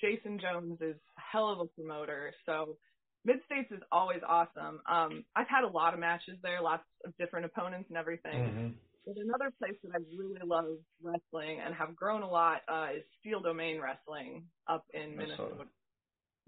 Jason 0.00 0.38
Jones 0.38 0.80
is 0.80 0.96
a 0.96 1.20
hell 1.20 1.50
of 1.50 1.60
a 1.60 1.66
promoter. 1.66 2.32
So 2.44 2.76
mid 3.24 3.36
states 3.46 3.70
is 3.72 3.82
always 3.92 4.20
awesome. 4.26 4.80
Um, 4.88 5.24
I've 5.34 5.48
had 5.48 5.64
a 5.64 5.68
lot 5.68 5.94
of 5.94 6.00
matches 6.00 6.38
there, 6.42 6.60
lots 6.62 6.84
of 7.04 7.12
different 7.18 7.46
opponents 7.46 7.88
and 7.88 7.98
everything. 7.98 8.34
hmm 8.34 8.68
But 9.06 9.16
another 9.18 9.52
place 9.58 9.76
that 9.82 9.92
I 9.94 9.98
really 10.16 10.40
love 10.44 10.78
wrestling 11.02 11.60
and 11.64 11.74
have 11.74 11.94
grown 11.94 12.22
a 12.22 12.28
lot 12.28 12.62
uh, 12.68 12.88
is 12.96 13.02
Steel 13.20 13.40
Domain 13.40 13.80
Wrestling 13.80 14.44
up 14.68 14.84
in 14.94 15.16
Minnesota. 15.16 15.42
Minnesota. 15.42 15.70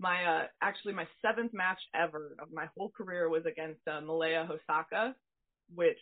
My 0.00 0.25
uh, 0.25 0.47
actually 0.62 0.95
my 0.95 1.07
seventh 1.23 1.52
match 1.52 1.81
ever 1.95 2.37
of 2.40 2.49
my 2.52 2.67
whole 2.76 2.90
career 2.97 3.28
was 3.28 3.45
against 3.47 3.81
uh, 3.88 4.00
Malia 4.00 4.49
Hosaka, 4.49 5.14
which 5.75 5.99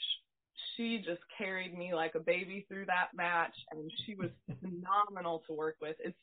she 0.76 0.98
just 0.98 1.20
carried 1.36 1.76
me 1.76 1.94
like 1.94 2.14
a 2.14 2.20
baby 2.20 2.64
through 2.68 2.86
that 2.86 3.08
match, 3.14 3.54
and 3.70 3.90
she 4.04 4.14
was 4.14 4.30
phenomenal 4.60 5.42
to 5.46 5.54
work 5.54 5.76
with. 5.80 5.96
It's 6.00 6.16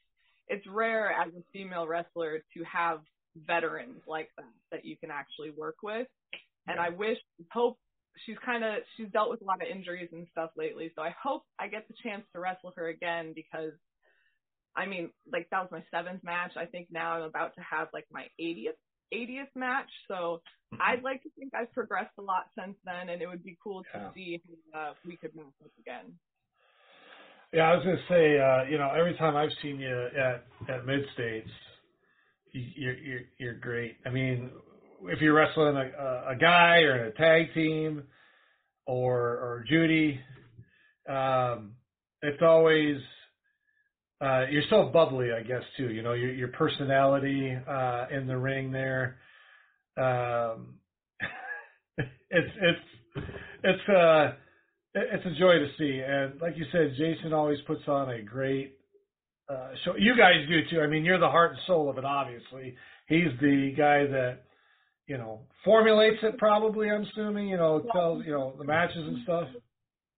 it's 0.48 0.66
rare 0.68 1.12
as 1.12 1.30
a 1.34 1.44
female 1.54 1.88
wrestler 1.88 2.44
to 2.54 2.64
have 2.64 3.00
veterans 3.48 4.02
like 4.08 4.30
that 4.38 4.46
that 4.72 4.86
you 4.86 4.98
can 4.98 5.12
actually 5.12 5.52
work 5.52 5.78
with, 5.84 6.08
and 6.68 6.80
I 6.80 6.90
wish 6.90 7.18
hope 7.52 7.78
she's 8.26 8.38
kind 8.46 8.64
of 8.64 8.76
she's 8.96 9.10
dealt 9.12 9.30
with 9.30 9.42
a 9.42 9.46
lot 9.46 9.62
of 9.62 9.68
injuries 9.68 10.10
and 10.12 10.28
stuff 10.32 10.52
lately, 10.58 10.92
so 10.96 11.02
I 11.02 11.16
hope 11.22 11.44
I 11.60 11.68
get 11.68 11.88
the 11.88 11.96
chance 12.04 12.24
to 12.34 12.40
wrestle 12.40 12.74
her 12.76 12.88
again 12.88 13.34
because 13.36 13.74
I 14.76 14.86
mean, 14.88 15.12
like 15.32 15.48
that 15.52 15.62
was 15.62 15.72
my 15.72 15.84
seventh 15.92 16.24
match. 16.24 16.54
I 16.58 16.66
think 16.66 16.88
now 16.92 17.14
I'm 17.14 17.24
about 17.24 17.56
to 17.56 17.62
have 17.62 17.90
like 17.94 18.06
my 18.12 18.26
80th 18.42 18.80
80th 19.14 19.56
match, 19.56 19.90
so 20.08 20.42
I'd 20.80 21.04
like 21.04 21.22
to 21.24 21.30
think 21.38 21.54
I've 21.54 21.72
progressed 21.74 22.14
a 22.18 22.22
lot 22.22 22.46
since 22.58 22.76
then, 22.86 23.10
and 23.10 23.22
it 23.22 23.28
would 23.28 23.44
be 23.44 23.58
cool 23.64 23.84
to 23.94 24.12
see 24.16 24.40
if 24.40 24.42
uh, 24.76 24.94
we 25.06 25.18
could 25.18 25.36
match 25.36 25.46
up 25.64 25.72
again. 25.80 26.14
Yeah, 27.52 27.72
I 27.72 27.76
was 27.76 27.86
gonna 27.86 27.98
say, 28.10 28.40
uh, 28.40 28.64
you 28.70 28.80
know, 28.80 28.92
every 28.98 29.16
time 29.16 29.36
I've 29.36 29.52
seen 29.62 29.80
you 29.80 30.08
at 30.18 30.44
at 30.74 30.86
Mid 30.86 31.02
States, 31.14 31.50
you, 32.52 32.66
you're 32.76 32.98
you're 32.98 33.22
you're 33.38 33.54
great. 33.54 33.98
I 34.06 34.10
mean, 34.10 34.50
if 35.04 35.22
you're 35.22 35.36
wrestling 35.36 35.76
a 35.76 36.32
a 36.32 36.36
guy 36.36 36.78
or 36.78 36.98
in 36.98 37.08
a 37.08 37.12
tag 37.12 37.54
team, 37.54 38.04
or 38.88 39.20
or 39.20 39.66
Judy, 39.70 40.20
um, 41.08 41.74
it's 42.22 42.42
always 42.42 42.98
uh, 44.24 44.46
you're 44.50 44.64
so 44.70 44.90
bubbly, 44.94 45.34
I 45.34 45.44
guess 45.44 45.64
too. 45.76 45.90
You 45.92 46.02
know, 46.02 46.14
your 46.14 46.34
your 46.34 46.48
personality 46.50 47.58
uh, 47.68 48.06
in 48.12 48.26
the 48.26 48.38
ring 48.38 48.72
there. 48.72 49.18
Um, 49.98 50.76
it's 51.98 52.52
it's 52.62 53.26
it's 53.64 53.90
uh 53.90 54.32
it's 54.96 55.26
a 55.26 55.40
joy 55.40 55.60
to 55.60 55.68
see, 55.78 56.02
and 56.06 56.40
like 56.40 56.56
you 56.56 56.66
said, 56.72 56.94
Jason 56.98 57.34
always 57.34 57.60
puts 57.68 57.82
on 57.88 58.12
a 58.12 58.22
great 58.22 58.78
uh, 59.50 59.72
show. 59.84 59.96
You 59.98 60.16
guys 60.16 60.48
do 60.48 60.62
too. 60.70 60.82
I 60.82 60.88
mean, 60.88 61.04
you're 61.04 61.20
the 61.20 61.30
heart 61.30 61.52
and 61.52 61.60
soul 61.68 61.90
of 61.90 61.98
it. 61.98 62.06
Obviously, 62.06 62.76
he's 63.08 63.28
the 63.42 63.74
guy 63.76 64.06
that 64.06 64.44
you 65.06 65.18
know 65.18 65.42
formulates 65.66 66.20
it. 66.24 66.38
Probably, 66.38 66.90
I'm 66.90 67.04
assuming. 67.04 67.50
You 67.50 67.58
know, 67.58 67.84
tells 67.92 68.26
you 68.26 68.32
know 68.32 68.54
the 68.58 68.64
matches 68.64 69.06
and 69.06 69.18
stuff 69.24 69.48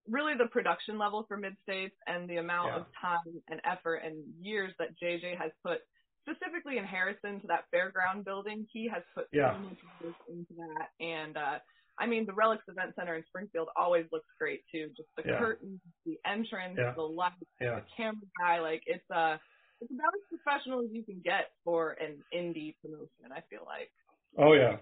really 0.09 0.33
the 0.37 0.47
production 0.47 0.97
level 0.97 1.25
for 1.27 1.37
Mid 1.37 1.55
States 1.63 1.95
and 2.07 2.29
the 2.29 2.37
amount 2.37 2.71
yeah. 2.71 2.77
of 2.77 2.85
time 3.01 3.41
and 3.49 3.59
effort 3.65 4.01
and 4.05 4.15
years 4.39 4.71
that 4.79 4.89
JJ 5.01 5.37
has 5.37 5.51
put 5.63 5.79
specifically 6.27 6.77
in 6.77 6.85
Harrison 6.85 7.39
to 7.41 7.47
that 7.47 7.65
fairground 7.73 8.25
building. 8.25 8.65
He 8.71 8.89
has 8.91 9.03
put 9.13 9.27
yeah. 9.31 9.53
so 9.53 9.59
much 9.59 10.15
into 10.29 10.53
that. 10.57 11.03
And 11.03 11.37
uh 11.37 11.59
I 11.97 12.07
mean 12.07 12.25
the 12.25 12.33
Relics 12.33 12.63
Event 12.67 12.93
Center 12.95 13.15
in 13.15 13.23
Springfield 13.27 13.69
always 13.75 14.05
looks 14.11 14.27
great 14.39 14.63
too. 14.71 14.89
Just 14.95 15.09
the 15.17 15.23
yeah. 15.25 15.39
curtains, 15.39 15.79
the 16.05 16.17
entrance, 16.25 16.77
yeah. 16.77 16.93
the 16.95 17.03
lights, 17.03 17.35
yeah. 17.61 17.75
the 17.75 17.81
camera 17.95 18.27
guy, 18.39 18.59
like 18.59 18.83
it's 18.85 19.09
uh 19.13 19.37
it's 19.81 19.91
about 19.91 20.13
as 20.15 20.39
professional 20.39 20.81
as 20.81 20.89
you 20.91 21.03
can 21.03 21.21
get 21.23 21.51
for 21.63 21.97
an 21.99 22.23
indie 22.33 22.75
promotion, 22.81 23.31
I 23.31 23.41
feel 23.49 23.63
like. 23.65 23.91
Oh 24.37 24.53
yeah. 24.53 24.77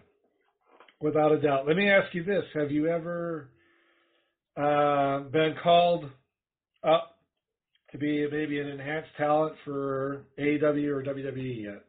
Without 1.02 1.32
a 1.34 1.42
doubt. 1.42 1.68
Let 1.68 1.76
me 1.76 1.90
ask 1.90 2.14
you 2.14 2.24
this. 2.24 2.44
Have 2.54 2.72
you 2.72 2.88
ever 2.88 3.50
uh, 4.58 5.20
been 5.32 5.56
called 5.62 6.10
up 6.84 7.18
to 7.92 7.98
be 7.98 8.28
maybe 8.30 8.60
an 8.60 8.68
enhanced 8.68 9.10
talent 9.18 9.56
for 9.64 10.26
AEW 10.40 10.88
or 10.88 11.04
WWE 11.04 11.64
yet? 11.64 11.84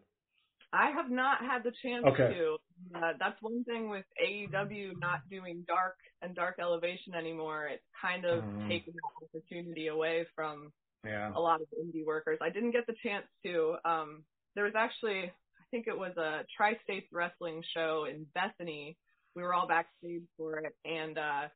I 0.73 0.91
have 0.91 1.11
not 1.11 1.39
had 1.41 1.63
the 1.63 1.73
chance 1.83 2.05
okay. 2.05 2.35
to. 2.35 2.57
Uh, 2.95 3.13
that's 3.19 3.41
one 3.41 3.63
thing 3.65 3.89
with 3.89 4.05
AEW 4.23 4.99
not 4.99 5.21
doing 5.31 5.65
dark 5.69 5.95
and 6.21 6.35
dark 6.35 6.57
elevation 6.61 7.15
anymore. 7.15 7.69
It's 7.73 7.85
kind 8.03 8.25
of 8.25 8.43
mm. 8.43 8.69
taken 8.69 8.93
the 8.95 9.39
opportunity 9.39 9.87
away 9.87 10.27
from 10.35 10.73
yeah. 11.05 11.31
a 11.35 11.41
lot 11.41 11.61
of 11.61 11.69
indie 11.79 12.05
workers. 12.05 12.39
I 12.43 12.51
didn't 12.51 12.73
get 12.73 12.87
the 12.87 12.95
chance 13.03 13.25
to. 13.45 13.77
Um, 13.85 14.25
there 14.57 14.65
was 14.65 14.75
actually, 14.77 15.23
I 15.23 15.65
think 15.71 15.87
it 15.87 15.97
was 15.97 16.17
a 16.17 16.41
Tri-States 16.57 17.07
Wrestling 17.13 17.63
show 17.73 18.07
in 18.11 18.27
Bethany. 18.35 18.97
We 19.37 19.43
were 19.43 19.55
all 19.55 19.69
backstage 19.69 20.23
for 20.37 20.59
it, 20.59 20.75
and 20.85 21.19
uh, 21.19 21.49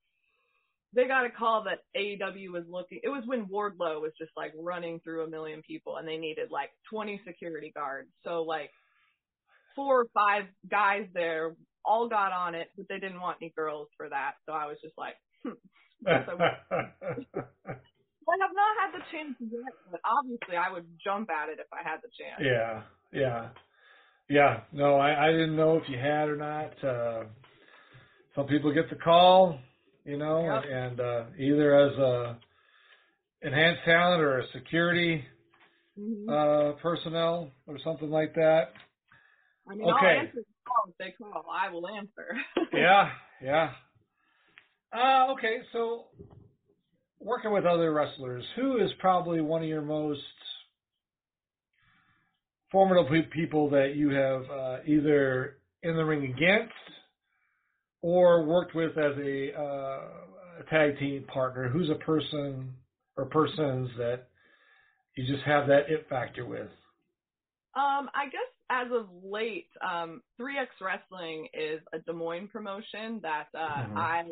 they 0.94 1.06
got 1.06 1.26
a 1.26 1.30
call 1.30 1.64
that 1.64 1.80
AEW 1.96 2.50
was 2.50 2.64
looking. 2.68 3.00
It 3.02 3.08
was 3.08 3.22
when 3.26 3.46
Wardlow 3.46 4.00
was 4.00 4.12
just 4.18 4.32
like 4.36 4.52
running 4.58 5.00
through 5.00 5.24
a 5.24 5.30
million 5.30 5.62
people, 5.62 5.96
and 5.96 6.08
they 6.08 6.16
needed 6.16 6.50
like 6.50 6.70
20 6.90 7.20
security 7.26 7.72
guards. 7.74 8.08
So 8.24 8.42
like 8.42 8.70
four 9.76 10.00
or 10.00 10.06
five 10.14 10.44
guys 10.70 11.06
there 11.14 11.54
all 11.84 12.08
got 12.08 12.32
on 12.32 12.54
it, 12.54 12.70
but 12.76 12.86
they 12.88 12.98
didn't 12.98 13.20
want 13.20 13.38
any 13.40 13.52
girls 13.54 13.88
for 13.96 14.08
that. 14.08 14.32
So 14.46 14.52
I 14.52 14.66
was 14.66 14.78
just 14.82 14.96
like, 14.96 15.14
hmm. 15.42 15.50
I 16.06 16.12
have 18.40 18.54
not 18.54 18.76
had 18.80 18.92
the 18.92 19.02
chance 19.10 19.34
yet, 19.40 19.72
but 19.90 20.00
obviously 20.04 20.56
I 20.56 20.70
would 20.72 20.86
jump 21.02 21.28
at 21.30 21.48
it 21.48 21.58
if 21.60 21.66
I 21.72 21.82
had 21.88 22.00
the 22.02 22.08
chance. 22.18 22.40
Yeah, 22.40 22.82
yeah, 23.12 23.48
yeah. 24.28 24.60
No, 24.72 24.96
I, 24.96 25.28
I 25.28 25.32
didn't 25.32 25.56
know 25.56 25.76
if 25.76 25.88
you 25.88 25.98
had 25.98 26.28
or 26.28 26.36
not. 26.36 26.84
Uh, 26.84 27.24
some 28.34 28.46
people 28.46 28.72
get 28.72 28.90
the 28.90 28.96
call, 28.96 29.58
you 30.08 30.16
know, 30.16 30.42
yep. 30.42 30.64
and 30.72 31.00
uh, 31.00 31.24
either 31.38 31.74
as 31.74 31.98
a 31.98 32.38
enhanced 33.42 33.82
talent 33.84 34.22
or 34.22 34.38
a 34.38 34.48
security 34.54 35.22
mm-hmm. 36.00 36.30
uh, 36.30 36.72
personnel 36.80 37.50
or 37.66 37.78
something 37.84 38.10
like 38.10 38.34
that. 38.34 38.72
I 39.70 39.74
mean, 39.74 39.82
okay. 39.82 40.06
I'll 40.06 40.20
answer 40.20 40.36
the 40.36 40.44
call 40.66 40.88
if 40.88 40.96
they 40.98 41.14
call. 41.22 41.44
I 41.52 41.70
will 41.70 41.86
answer. 41.86 42.36
yeah, 42.72 43.10
yeah. 43.44 43.70
Uh, 44.96 45.32
okay, 45.32 45.58
so 45.74 46.04
working 47.20 47.52
with 47.52 47.66
other 47.66 47.92
wrestlers, 47.92 48.44
who 48.56 48.78
is 48.78 48.90
probably 49.00 49.42
one 49.42 49.62
of 49.62 49.68
your 49.68 49.82
most 49.82 50.20
formidable 52.72 53.22
people 53.30 53.68
that 53.70 53.94
you 53.94 54.08
have 54.08 54.42
uh, 54.50 54.76
either 54.86 55.58
in 55.82 55.96
the 55.96 56.04
ring 56.04 56.24
against 56.24 56.72
or 58.02 58.44
worked 58.44 58.74
with 58.74 58.96
as 58.96 59.16
a, 59.18 59.52
uh, 59.58 60.00
a 60.60 60.70
tag 60.70 60.98
team 60.98 61.24
partner? 61.24 61.68
Who's 61.68 61.90
a 61.90 61.96
person 61.96 62.72
or 63.16 63.26
persons 63.26 63.90
that 63.98 64.28
you 65.16 65.26
just 65.26 65.44
have 65.44 65.66
that 65.68 65.90
it 65.90 66.06
factor 66.08 66.46
with? 66.46 66.68
Um, 67.74 68.10
I 68.14 68.24
guess 68.26 68.50
as 68.70 68.88
of 68.92 69.06
late, 69.22 69.68
um, 69.82 70.22
3X 70.40 70.68
Wrestling 70.80 71.48
is 71.54 71.80
a 71.92 71.98
Des 71.98 72.12
Moines 72.12 72.48
promotion 72.48 73.20
that 73.22 73.46
uh, 73.54 73.58
mm-hmm. 73.58 73.98
I, 73.98 74.24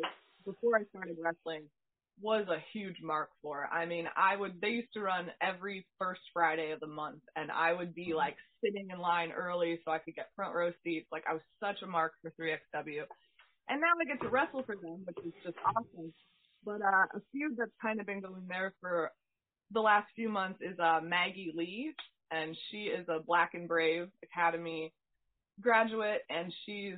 before 0.45 0.77
I 0.77 0.83
started 0.89 1.17
wrestling, 1.21 1.63
was 2.21 2.47
a 2.49 2.57
huge 2.73 2.97
mark 3.01 3.29
for. 3.41 3.67
I 3.71 3.85
mean, 3.85 4.05
I 4.15 4.35
would 4.35 4.59
they 4.59 4.69
used 4.69 4.93
to 4.93 5.01
run 5.01 5.27
every 5.41 5.85
first 5.99 6.21
Friday 6.33 6.71
of 6.71 6.79
the 6.79 6.87
month, 6.87 7.21
and 7.35 7.51
I 7.51 7.73
would 7.73 7.93
be 7.93 8.13
like 8.15 8.35
sitting 8.63 8.87
in 8.91 8.99
line 8.99 9.31
early 9.31 9.79
so 9.85 9.91
I 9.91 9.99
could 9.99 10.15
get 10.15 10.29
front 10.35 10.55
row 10.55 10.71
seats. 10.83 11.07
Like 11.11 11.23
I 11.29 11.33
was 11.33 11.41
such 11.59 11.81
a 11.83 11.87
mark 11.87 12.13
for 12.21 12.31
3XW. 12.31 13.03
And 13.69 13.81
now 13.81 13.87
I 13.99 14.05
get 14.05 14.21
to 14.21 14.29
wrestle 14.29 14.63
for 14.65 14.75
them, 14.75 15.03
which 15.05 15.17
is 15.25 15.33
just 15.43 15.57
awesome. 15.65 16.13
But 16.63 16.81
uh, 16.81 17.05
a 17.15 17.21
feud 17.31 17.55
that's 17.57 17.71
kind 17.81 17.99
of 17.99 18.05
been 18.05 18.21
going 18.21 18.45
there 18.47 18.73
for 18.81 19.11
the 19.71 19.81
last 19.81 20.07
few 20.15 20.29
months 20.29 20.59
is 20.61 20.79
uh, 20.79 20.99
Maggie 21.03 21.51
Lee, 21.55 21.93
and 22.31 22.55
she 22.69 22.83
is 22.83 23.07
a 23.09 23.19
Black 23.19 23.53
and 23.53 23.67
Brave 23.67 24.07
Academy 24.23 24.93
graduate, 25.61 26.21
and 26.29 26.53
she's 26.65 26.95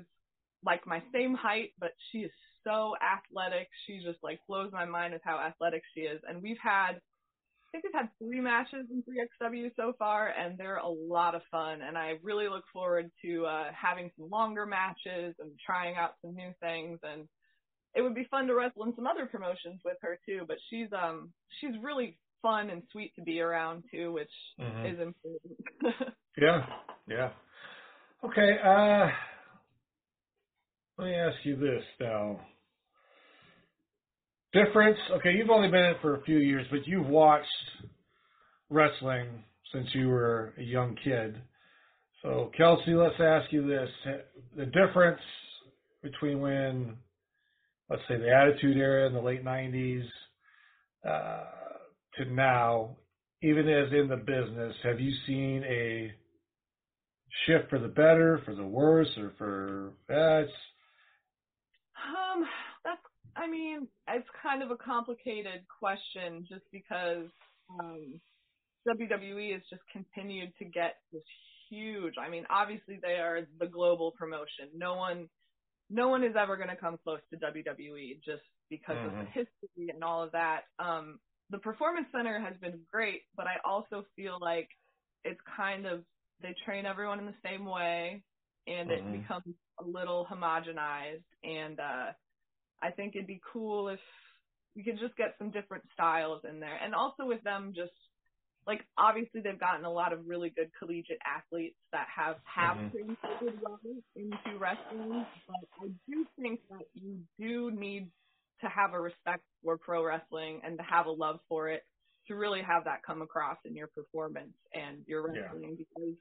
like 0.64 0.86
my 0.86 1.02
same 1.14 1.34
height, 1.34 1.72
but 1.80 1.92
she 2.12 2.20
is 2.20 2.32
so 2.64 2.96
athletic. 3.02 3.70
She 3.88 4.02
just 4.04 4.20
like 4.22 4.40
blows 4.48 4.72
my 4.72 4.86
mind 4.86 5.14
with 5.14 5.22
how 5.24 5.40
athletic 5.40 5.82
she 5.94 6.02
is. 6.02 6.22
And 6.28 6.42
we've 6.42 6.58
had 6.62 7.00
think 7.72 7.84
we've 7.84 7.94
had 7.94 8.10
three 8.18 8.42
matches 8.42 8.88
in 8.92 9.04
3XW 9.04 9.72
so 9.76 9.94
far, 9.98 10.30
and 10.30 10.58
they're 10.58 10.78
a 10.78 10.88
lot 10.88 11.36
of 11.36 11.42
fun. 11.52 11.82
And 11.82 11.98
I 11.98 12.14
really 12.24 12.48
look 12.48 12.64
forward 12.72 13.12
to 13.24 13.46
uh, 13.46 13.66
having 13.74 14.12
some 14.18 14.30
longer 14.30 14.66
matches 14.66 15.36
and 15.40 15.52
trying 15.66 15.96
out 15.96 16.14
some 16.22 16.36
new 16.36 16.52
things. 16.62 17.00
And 17.04 17.28
it 17.96 18.02
would 18.02 18.16
be 18.16 18.28
fun 18.30 18.48
to 18.48 18.56
wrestle 18.56 18.86
in 18.86 18.96
some 18.96 19.08
other 19.08 19.26
promotions 19.26 19.82
with 19.84 19.98
her 20.02 20.20
too. 20.26 20.42
But 20.48 20.58
she's 20.70 20.88
um 20.94 21.32
she's 21.60 21.72
really 21.82 22.18
fun 22.42 22.70
and 22.70 22.84
sweet 22.92 23.14
to 23.16 23.22
be 23.22 23.42
around 23.42 23.84
too, 23.92 24.12
which 24.12 24.30
mm-hmm. 24.60 24.86
is 24.86 25.00
important. 25.00 26.14
yeah, 26.38 26.66
yeah. 27.08 27.30
Okay. 28.24 28.58
Uh, 28.64 29.08
let 30.98 31.06
me 31.06 31.16
ask 31.16 31.38
you 31.44 31.56
this 31.56 31.84
now 32.00 32.40
difference? 34.54 34.98
Okay, 35.18 35.32
you've 35.32 35.50
only 35.50 35.70
been 35.70 35.84
in 35.84 35.92
it 35.92 35.98
for 36.02 36.16
a 36.16 36.22
few 36.24 36.38
years, 36.40 36.66
but 36.72 36.88
you've 36.88 37.08
watched 37.08 37.48
wrestling 38.70 39.44
since 39.74 39.88
you 39.94 40.10
were 40.10 40.54
a 40.58 40.64
young 40.64 40.96
kid. 41.04 41.42
So, 42.22 42.52
Kelsey, 42.58 42.94
let's 42.94 43.20
ask 43.20 43.52
you 43.52 43.68
this: 43.68 43.90
the 44.56 44.66
difference 44.66 45.22
between 46.02 46.40
when, 46.40 46.96
let's 47.90 48.02
say, 48.08 48.18
the 48.18 48.34
Attitude 48.34 48.78
Era 48.78 49.08
in 49.08 49.14
the 49.14 49.22
late 49.22 49.44
'90s 49.44 50.04
uh, 51.08 51.44
to 52.18 52.26
now, 52.26 52.98
even 53.42 53.70
as 53.70 53.92
in 53.94 54.08
the 54.10 54.18
business, 54.18 54.76
have 54.84 55.00
you 55.00 55.14
seen 55.26 55.64
a 55.64 56.12
shift 57.46 57.70
for 57.70 57.80
the 57.80 57.88
better, 57.88 58.42
for 58.46 58.56
the 58.56 58.66
worse, 58.66 59.10
or 59.18 59.32
for 59.38 59.94
it's 60.10 60.52
um 60.52 60.56
I 63.40 63.48
mean, 63.48 63.88
it's 64.10 64.28
kind 64.44 64.62
of 64.62 64.72
a 64.72 64.76
complicated 64.76 65.62
question 65.80 66.46
just 66.50 66.66
because 66.74 67.28
um, 67.80 68.20
WWE 68.88 69.54
has 69.54 69.62
just 69.70 69.82
continued 69.94 70.52
to 70.60 70.66
get 70.66 70.96
this 71.14 71.24
huge. 71.70 72.16
I 72.20 72.30
mean, 72.30 72.44
obviously 72.50 73.00
they 73.02 73.14
are 73.14 73.48
the 73.60 73.68
global 73.68 74.12
promotion. 74.12 74.68
No 74.76 74.96
one, 74.96 75.30
no 75.90 76.10
one 76.10 76.24
is 76.24 76.36
ever 76.38 76.58
going 76.58 76.70
to 76.70 76.76
come 76.76 77.00
close 77.02 77.22
to 77.32 77.40
WWE 77.40 78.20
just 78.26 78.44
because 78.70 78.98
mm-hmm. 78.98 79.06
of 79.06 79.12
the 79.14 79.18
mm-hmm. 79.20 79.40
history 79.40 79.94
and 79.94 80.04
all 80.04 80.22
of 80.22 80.34
that. 80.34 80.64
Um, 80.78 81.20
the 81.50 81.60
Performance 81.60 82.08
Center 82.14 82.42
has 82.42 82.56
been 82.62 82.82
great, 82.92 83.22
but 83.38 83.48
I 83.48 83.56
also 83.64 84.04
feel 84.18 84.38
like 84.42 84.68
it's 85.24 85.40
kind 85.56 85.86
of 85.86 86.04
they 86.42 86.56
train 86.66 86.86
everyone 86.86 87.20
in 87.20 87.26
the 87.26 87.34
same 87.44 87.66
way, 87.66 88.22
and 88.68 88.90
mm-hmm. 88.90 89.14
it 89.14 89.22
becomes 89.22 89.56
a 89.80 89.86
little 89.86 90.28
homogenized 90.30 91.24
and. 91.44 91.80
uh 91.80 92.12
I 92.82 92.92
think 92.92 93.16
it'd 93.16 93.28
be 93.28 93.42
cool 93.54 93.90
if 93.90 94.00
we 94.76 94.84
could 94.84 95.00
just 95.00 95.18
get 95.18 95.36
some 95.40 95.52
different 95.52 95.86
styles 95.94 96.44
in 96.50 96.60
there. 96.60 96.76
And 96.78 96.96
also 96.96 97.26
with 97.26 97.44
them 97.44 97.74
just 97.76 97.94
like 98.68 98.82
obviously 98.98 99.42
they've 99.42 99.60
gotten 99.60 99.86
a 99.86 99.92
lot 99.92 100.14
of 100.14 100.28
really 100.28 100.52
good 100.52 100.72
collegiate 100.80 101.20
athletes 101.26 101.78
that 101.92 102.08
have 102.16 102.38
have 102.46 102.78
Mhm. 102.78 102.92
translated 102.92 103.60
well 103.62 103.80
into 104.16 104.58
wrestling, 104.60 105.28
but 105.48 105.58
I 105.82 105.88
do 106.08 106.28
think 106.42 106.62
that 106.70 106.86
you 106.94 107.22
do 107.40 107.72
need 107.72 108.12
to 108.62 108.70
have 108.70 108.94
a 108.94 109.02
respect 109.02 109.44
for 109.64 109.78
pro 109.80 110.06
wrestling 110.06 110.62
and 110.64 110.78
to 110.78 110.84
have 110.84 111.08
a 111.08 111.12
love 111.12 111.40
for 111.50 111.70
it 111.70 111.84
to 112.28 112.36
really 112.36 112.62
have 112.62 112.86
that 112.86 113.04
come 113.06 113.24
across 113.24 113.58
in 113.66 113.76
your 113.76 113.88
performance 113.88 114.54
and 114.74 115.06
your 115.08 115.24
Yeah. 115.28 115.54
wrestling 115.54 115.76
because 115.78 116.16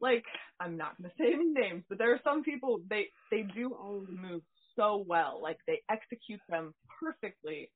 like 0.00 0.24
I'm 0.60 0.76
not 0.78 0.98
gonna 1.00 1.14
say 1.18 1.34
any 1.34 1.46
names, 1.50 1.84
but 1.88 1.98
there 1.98 2.14
are 2.14 2.20
some 2.24 2.44
people 2.44 2.80
they 2.88 3.08
they 3.30 3.42
do 3.42 3.74
all 3.74 4.00
the 4.06 4.12
moves 4.12 4.46
so 4.78 5.04
well, 5.08 5.40
like 5.42 5.58
they 5.68 5.82
execute 5.90 6.40
them 6.48 6.74
perfectly, 7.00 7.70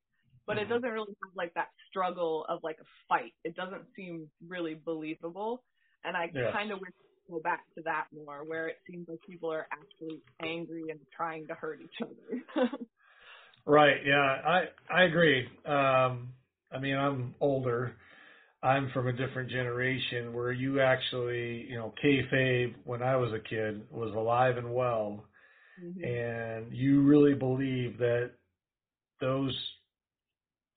but 0.47 0.57
it 0.57 0.69
Mhm. 0.69 0.69
doesn't 0.69 0.89
really 0.89 1.15
have 1.23 1.33
like 1.35 1.53
that 1.55 1.69
struggle 1.89 2.45
of 2.49 2.61
like 2.63 2.79
a 2.81 2.85
fight. 3.09 3.33
It 3.45 3.55
doesn't 3.55 3.83
seem 3.95 4.31
really 4.47 4.75
believable, 4.75 5.63
and 6.05 6.17
I 6.17 6.33
Yes. 6.33 6.53
kind 6.53 6.71
of 6.73 6.81
wish 6.81 6.91
to 6.91 7.33
go 7.33 7.41
back 7.41 7.65
to 7.77 7.83
that 7.83 8.07
more, 8.13 8.45
where 8.45 8.69
it 8.69 8.77
seems 8.89 9.07
like 9.09 9.19
people 9.29 9.53
are 9.53 9.67
actually 9.73 10.21
angry 10.41 10.89
and 10.91 11.01
trying 11.15 11.47
to 11.49 11.55
hurt 11.55 11.81
each 11.81 12.01
other. 12.01 12.69
Right. 13.65 13.97
Yeah. 14.05 14.15
I 14.45 14.65
I 14.93 15.03
agree. 15.03 15.47
Um, 15.65 16.33
I 16.71 16.79
mean, 16.81 16.97
I'm 16.97 17.35
older. 17.41 17.95
I'm 18.63 18.91
from 18.93 19.07
a 19.07 19.13
different 19.13 19.51
generation 19.51 20.33
where 20.33 20.51
you 20.51 20.81
actually, 20.81 21.67
you 21.69 21.77
know, 21.77 21.93
kayfabe 22.03 22.75
when 22.85 23.03
I 23.03 23.17
was 23.17 23.31
a 23.33 23.39
kid 23.39 23.85
was 23.91 24.13
alive 24.15 24.57
and 24.57 24.73
well, 24.73 25.25
Mhm. 25.83 26.03
and 26.03 26.73
you 26.73 27.01
really 27.03 27.35
believe 27.35 27.97
that 27.99 28.31
those 29.21 29.57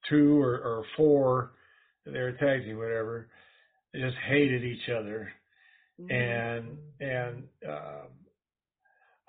two 0.09 0.41
or, 0.41 0.55
or 0.57 0.85
four, 0.97 1.51
they 2.05 2.19
were 2.19 2.33
tag 2.33 2.63
team, 2.63 2.77
whatever, 2.77 3.29
they 3.93 3.99
just 3.99 4.17
hated 4.27 4.63
each 4.63 4.89
other 4.89 5.29
Mhm. 5.99 6.09
and 6.09 6.77
and 7.01 7.43
um, 7.67 8.09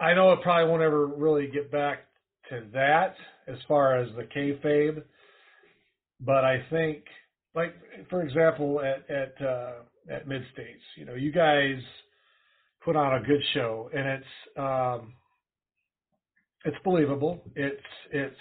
I 0.01 0.15
know 0.15 0.33
it 0.33 0.43
probably 0.43 0.71
won't 0.71 0.83
ever 0.83 1.07
really 1.07 1.49
get 1.49 1.71
back 1.73 2.07
to 2.51 2.67
that 2.73 3.15
as 3.49 3.59
far 3.69 3.99
as 3.99 4.09
the 4.17 4.25
kayfabe, 4.25 5.03
but 6.21 6.45
I 6.45 6.65
think, 6.71 7.05
like 7.55 7.75
for 8.11 8.23
example, 8.23 8.81
at 8.81 9.09
at 9.11 9.35
uh, 9.47 9.73
at 10.11 10.27
Mid 10.29 10.43
States, 10.53 10.83
you 10.97 11.05
know, 11.05 11.15
you 11.15 11.33
guys 11.33 11.79
put 12.85 12.97
on 12.97 13.17
a 13.23 13.27
good 13.27 13.43
show, 13.55 13.91
and 13.95 14.07
it's 14.09 14.59
um, 14.59 15.15
it's 16.65 16.77
believable. 16.85 17.43
It's 17.57 17.83
it's 18.13 18.37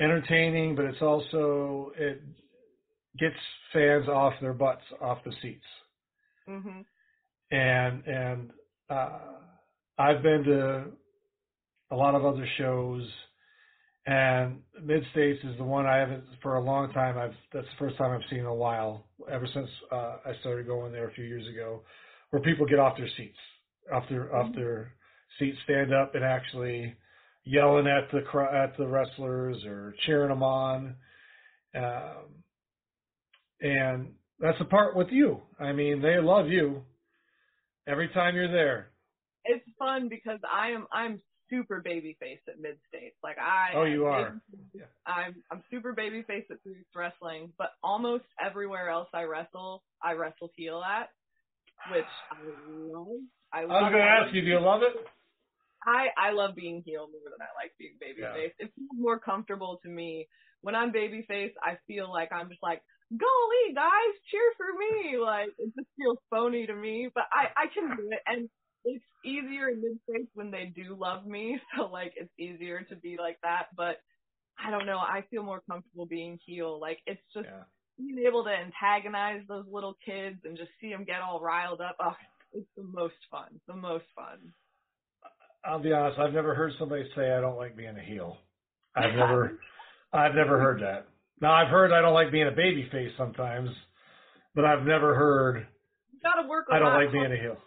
entertaining, 0.00 0.76
but 0.76 0.86
it's 0.86 1.02
also 1.02 1.92
it 1.96 2.22
gets 3.18 3.36
fans 3.72 4.08
off 4.08 4.34
their 4.40 4.54
butts, 4.54 4.82
off 5.00 5.18
the 5.24 5.32
seats 5.42 5.64
Mm-hmm. 6.48 6.80
and 7.50 8.06
and 8.06 8.50
uh, 8.90 9.18
I've 9.98 10.22
been 10.22 10.44
to 10.44 10.84
a 11.90 11.96
lot 11.96 12.14
of 12.14 12.24
other 12.24 12.46
shows, 12.58 13.08
and 14.06 14.60
Mid 14.82 15.04
States 15.12 15.40
is 15.44 15.56
the 15.58 15.64
one 15.64 15.86
I 15.86 15.98
haven't 15.98 16.24
for 16.42 16.56
a 16.56 16.60
long 16.64 16.92
time. 16.92 17.18
I've 17.18 17.34
that's 17.52 17.66
the 17.66 17.86
first 17.86 17.98
time 17.98 18.12
I've 18.12 18.28
seen 18.30 18.40
in 18.40 18.46
a 18.46 18.54
while, 18.54 19.06
ever 19.30 19.46
since 19.52 19.68
uh, 19.92 20.18
I 20.26 20.32
started 20.40 20.66
going 20.66 20.92
there 20.92 21.08
a 21.08 21.14
few 21.14 21.24
years 21.24 21.46
ago, 21.48 21.82
where 22.30 22.42
people 22.42 22.66
get 22.66 22.78
off 22.78 22.96
their 22.96 23.10
seats, 23.16 23.38
off 23.92 24.04
their 24.10 24.34
off 24.34 24.54
their 24.54 24.92
seats, 25.38 25.58
stand 25.64 25.92
up, 25.94 26.14
and 26.14 26.24
actually 26.24 26.94
yelling 27.44 27.86
at 27.86 28.10
the 28.10 28.18
at 28.52 28.76
the 28.76 28.86
wrestlers 28.86 29.64
or 29.64 29.94
cheering 30.06 30.28
them 30.30 30.42
on. 30.42 30.96
Um, 31.74 32.42
and 33.60 34.08
that's 34.40 34.58
the 34.58 34.64
part 34.64 34.96
with 34.96 35.08
you. 35.10 35.40
I 35.58 35.72
mean, 35.72 36.02
they 36.02 36.18
love 36.20 36.48
you 36.48 36.82
every 37.86 38.08
time 38.08 38.34
you're 38.34 38.50
there. 38.50 38.90
it's 39.44 39.64
fun 39.78 40.08
because 40.08 40.40
I 40.52 40.70
am 40.70 40.86
I'm 40.92 41.20
super 41.48 41.80
baby 41.80 42.16
face 42.18 42.40
at 42.48 42.60
mid 42.60 42.76
states. 42.88 43.16
Like 43.22 43.38
I 43.38 43.76
Oh, 43.76 43.84
you 43.84 44.06
are. 44.06 44.40
I'm 45.06 45.36
I'm 45.50 45.62
super 45.70 45.92
baby 45.92 46.22
face 46.22 46.44
at 46.50 46.62
Boots 46.64 46.90
Wrestling, 46.94 47.52
but 47.56 47.70
almost 47.82 48.24
everywhere 48.44 48.88
else 48.90 49.08
I 49.14 49.22
wrestle, 49.22 49.82
I 50.02 50.12
wrestle 50.14 50.50
heel 50.56 50.82
at, 50.82 51.10
which 51.92 52.04
I 52.32 52.36
love. 52.78 53.06
I, 53.52 53.60
I 53.60 53.64
was 53.64 53.92
going 53.92 54.02
to 54.02 54.08
ask 54.08 54.34
you, 54.34 54.42
do 54.42 54.48
you 54.48 54.60
love 54.60 54.82
it? 54.82 55.06
I 55.86 56.08
I 56.18 56.32
love 56.32 56.54
being 56.56 56.82
heel 56.84 57.08
more 57.10 57.20
than 57.30 57.40
I 57.40 57.50
like 57.62 57.72
being 57.78 57.96
baby 58.00 58.22
Yeah. 58.22 58.34
It 58.36 58.72
feels 58.76 58.90
more 58.94 59.18
comfortable 59.18 59.80
to 59.84 59.88
me. 59.88 60.28
When 60.62 60.74
I'm 60.74 60.92
baby 60.92 61.24
face, 61.28 61.52
I 61.62 61.78
feel 61.86 62.10
like 62.10 62.30
I'm 62.32 62.48
just 62.48 62.62
like, 62.62 62.82
golly, 63.10 63.74
guys, 63.74 64.14
cheer 64.30 64.52
for 64.56 64.66
me. 64.78 65.18
Like 65.18 65.48
it 65.58 65.72
just 65.76 65.88
feels 65.96 66.18
phony 66.30 66.66
to 66.66 66.74
me, 66.74 67.08
but 67.14 67.24
I 67.32 67.46
I 67.56 67.66
can 67.72 67.96
do 67.96 68.08
it, 68.10 68.20
and 68.26 68.48
it's 68.84 69.04
easier 69.24 69.68
in 69.68 69.80
mid 69.82 69.98
face 70.08 70.28
when 70.34 70.50
they 70.50 70.66
do 70.74 70.96
love 70.98 71.26
me. 71.26 71.60
So 71.76 71.86
like 71.86 72.14
it's 72.16 72.32
easier 72.38 72.82
to 72.90 72.96
be 72.96 73.16
like 73.18 73.38
that, 73.42 73.66
but. 73.76 73.96
I 74.58 74.70
don't 74.70 74.86
know. 74.86 74.96
I 74.96 75.22
feel 75.30 75.42
more 75.42 75.60
comfortable 75.70 76.06
being 76.06 76.38
heel. 76.46 76.80
Like 76.80 77.00
it's 77.06 77.20
just 77.34 77.44
Yeah. 77.44 77.64
being 77.98 78.24
able 78.26 78.42
to 78.44 78.50
antagonize 78.50 79.42
those 79.46 79.66
little 79.70 79.94
kids 80.02 80.38
and 80.46 80.56
just 80.56 80.70
see 80.80 80.88
them 80.90 81.04
get 81.04 81.20
all 81.20 81.40
riled 81.42 81.82
up. 81.82 81.96
Oh, 82.00 82.16
it's 82.54 82.70
the 82.74 82.82
most 82.84 83.20
fun. 83.30 83.60
The 83.68 83.76
most 83.76 84.06
fun. 84.16 84.54
I'll 85.66 85.80
be 85.82 85.92
honest. 85.92 86.18
I've 86.18 86.32
never 86.32 86.54
heard 86.54 86.72
somebody 86.78 87.04
say 87.16 87.32
I 87.32 87.40
don't 87.40 87.56
like 87.56 87.76
being 87.76 87.96
a 87.96 88.02
heel. 88.02 88.36
I've 88.96 89.14
never, 89.14 89.58
I've 90.12 90.34
never 90.34 90.58
heard 90.58 90.80
that. 90.82 91.06
Now 91.40 91.52
I've 91.52 91.68
heard 91.68 91.92
I 91.92 92.00
don't 92.00 92.14
like 92.14 92.32
being 92.32 92.48
a 92.48 92.52
baby 92.52 92.88
face 92.90 93.10
sometimes, 93.18 93.68
but 94.54 94.64
I've 94.64 94.84
never 94.86 95.14
heard 95.14 95.66
You 96.12 96.18
gotta 96.22 96.48
work. 96.48 96.66
I 96.72 96.78
don't 96.78 96.94
like 96.94 97.12
being 97.12 97.30
a 97.32 97.36
heel. 97.36 97.58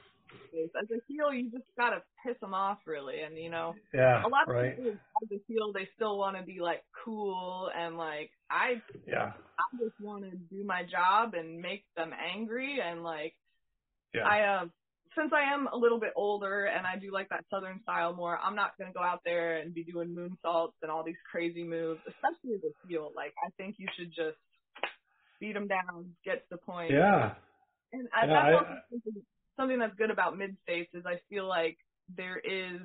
As 0.82 0.90
a 0.90 1.00
heel, 1.08 1.32
you 1.32 1.52
just 1.52 1.66
gotta 1.78 2.02
piss 2.26 2.36
them 2.42 2.56
off, 2.56 2.80
really. 2.88 3.22
And 3.22 3.38
you 3.38 3.52
know, 3.52 3.76
Yeah. 3.94 4.26
a 4.26 4.28
lot 4.28 4.48
of 4.48 4.56
Right. 4.56 4.76
people 4.76 4.94
as 5.24 5.30
a 5.32 5.40
heel, 5.48 5.72
they 5.74 5.88
still 5.96 6.18
want 6.18 6.36
to 6.38 6.44
be 6.44 6.60
like 6.60 6.84
cool 7.06 7.70
and 7.76 7.98
like 7.98 8.32
I, 8.50 8.82
Yeah. 9.08 9.34
I 9.60 9.78
just 9.78 10.00
want 10.02 10.24
to 10.24 10.32
do 10.36 10.64
my 10.64 10.84
job 10.84 11.36
and 11.36 11.62
make 11.62 11.86
them 11.96 12.12
angry 12.14 12.80
and 12.82 13.04
like 13.04 13.36
Yeah. 14.16 14.26
I 14.28 14.42
uh 14.42 14.66
since 15.18 15.32
I 15.34 15.54
am 15.54 15.68
a 15.68 15.76
little 15.78 16.00
bit 16.00 16.14
older 16.16 16.66
and 16.66 16.86
I 16.86 16.96
do 16.98 17.12
like 17.12 17.30
that 17.30 17.46
southern 17.50 17.82
style 17.84 18.14
more, 18.14 18.38
I'm 18.44 18.56
not 18.56 18.72
gonna 18.78 18.94
go 18.94 19.02
out 19.04 19.22
there 19.26 19.58
and 19.58 19.74
be 19.74 19.84
doing 19.84 20.10
moonsaults 20.16 20.74
and 20.82 20.92
all 20.92 21.04
these 21.04 21.16
crazy 21.30 21.64
moves, 21.64 22.00
especially 22.08 22.60
with 22.62 22.74
heel. 22.88 23.12
Like 23.16 23.34
I 23.46 23.50
think 23.58 23.76
you 23.80 23.88
should 23.98 24.10
just 24.10 24.38
beat 25.40 25.54
them 25.54 25.68
down, 25.68 26.14
get 26.26 26.36
to 26.36 26.46
the 26.52 26.58
point. 26.58 26.92
yeah. 26.92 27.34
And 27.92 28.08
I, 28.16 28.26
Yeah, 28.26 28.34
that's 28.34 28.46
I- 28.46 28.54
also 28.54 28.82
something, 28.92 29.24
something 29.58 29.80
that's 29.80 29.96
good 29.98 30.12
about 30.12 30.38
mid 30.38 30.56
states 30.64 30.92
is 30.94 31.06
I 31.06 31.20
feel 31.30 31.48
like 31.48 31.78
there 32.16 32.38
is 32.38 32.82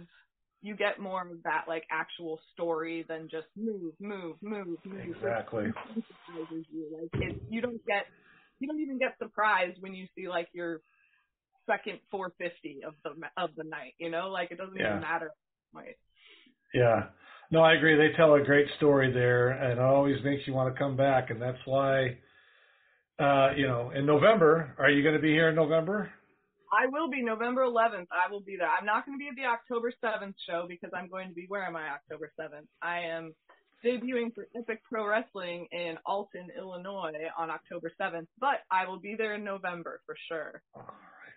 you 0.63 0.75
get 0.77 0.99
more 0.99 1.21
of 1.21 1.43
that 1.45 1.65
like 1.69 1.85
actual 1.91 2.41
story 2.55 3.05
than 3.07 3.29
just 3.31 3.49
move, 3.55 3.93
move, 4.01 4.37
move, 4.41 4.79
move. 4.85 5.01
Exactly. 5.17 5.65
It 5.67 5.75
emphasizes 5.89 6.65
you. 6.73 6.87
Like 6.99 7.23
it, 7.23 7.43
you 7.51 7.61
don't 7.61 7.85
get 7.87 8.07
you 8.61 8.69
don't 8.69 8.81
even 8.81 8.99
get 8.99 9.15
surprised 9.19 9.77
when 9.83 9.95
you 9.95 10.07
see 10.17 10.27
like 10.29 10.49
your 10.55 10.81
second 11.67 12.01
450 12.11 12.85
of 12.85 12.95
the 13.05 13.11
of 13.37 13.51
the 13.57 13.65
night. 13.65 13.95
You 13.99 14.11
know, 14.11 14.29
like 14.31 14.51
it 14.51 14.59
doesn't 14.59 14.77
Yeah. 14.77 14.91
even 14.91 15.01
matter. 15.01 15.33
Right. 15.73 15.97
Yeah. 16.73 17.09
No, 17.51 17.63
I 17.63 17.75
agree. 17.75 17.97
They 17.97 18.15
tell 18.17 18.35
a 18.35 18.43
great 18.43 18.67
story 18.77 19.13
there, 19.13 19.51
and 19.51 19.73
it 19.73 19.79
always 19.79 20.23
makes 20.25 20.47
you 20.47 20.55
want 20.55 20.75
to 20.75 20.79
come 20.79 20.97
back. 20.97 21.31
And 21.31 21.41
that's 21.41 21.59
why, 21.67 22.19
uh, 23.19 23.51
you 23.57 23.67
know, 23.69 23.91
in 23.91 24.07
November, 24.07 24.75
are 24.79 24.91
you 24.91 25.03
going 25.03 25.15
to 25.15 25.21
be 25.21 25.33
here 25.33 25.51
in 25.51 25.55
November? 25.55 26.11
I 26.73 26.87
will 26.87 27.09
be 27.09 27.23
November 27.23 27.63
11th. 27.63 28.09
I 28.11 28.31
will 28.31 28.41
be 28.41 28.57
there. 28.57 28.69
I'm 28.69 28.87
not 28.87 29.07
going 29.07 29.17
to 29.17 29.23
be 29.23 29.29
at 29.29 29.37
the 29.37 29.45
October 29.45 29.93
7th 30.03 30.35
show 30.49 30.67
because 30.69 30.91
I'm 30.93 31.09
going 31.09 31.29
to 31.29 31.35
be 31.35 31.45
where 31.47 31.65
am 31.65 31.77
I 31.77 31.89
October 31.91 32.33
7th? 32.41 32.67
I 32.83 33.01
am 33.01 33.35
debuting 33.85 34.35
for 34.35 34.49
Epic 34.57 34.83
Pro 34.91 35.07
Wrestling 35.07 35.69
in 35.71 35.99
Alton, 36.07 36.49
Illinois 36.57 37.13
on 37.39 37.51
October 37.51 37.93
7th, 38.01 38.27
but 38.41 38.65
I 38.71 38.87
will 38.89 38.99
be 38.99 39.15
there 39.15 39.35
in 39.35 39.45
November 39.45 40.01
for 40.07 40.17
sure. 40.27 40.63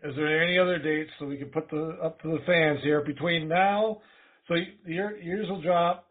Is 0.04 0.16
there 0.16 0.44
any 0.44 0.60
other 0.60 0.78
dates 0.78 1.10
so 1.20 1.26
we 1.26 1.38
can 1.38 1.50
put 1.50 1.70
the 1.70 1.98
up 2.04 2.22
to 2.22 2.28
the 2.28 2.40
fans 2.46 2.80
here 2.84 3.02
between 3.04 3.48
now? 3.48 4.02
So 4.48 4.56
your 4.86 5.18
yours 5.18 5.48
will 5.50 5.62
drop 5.62 6.08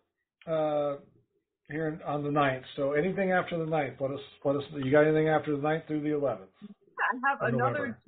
uh, 0.47 0.97
here 1.69 2.01
on 2.07 2.23
the 2.23 2.31
9th. 2.31 2.63
So 2.77 2.93
anything 2.93 3.33
after 3.33 3.59
the 3.59 3.65
9th, 3.65 4.01
what 4.01 4.13
is 4.13 4.21
what 4.43 4.57
is 4.57 4.63
you 4.73 4.91
got 4.91 5.05
anything 5.05 5.29
after 5.29 5.57
the 5.57 5.63
9th 5.63 5.87
through 5.87 6.03
the 6.03 6.11
11th? 6.11 6.49
I 6.99 7.29
have 7.31 7.55
another 7.55 7.99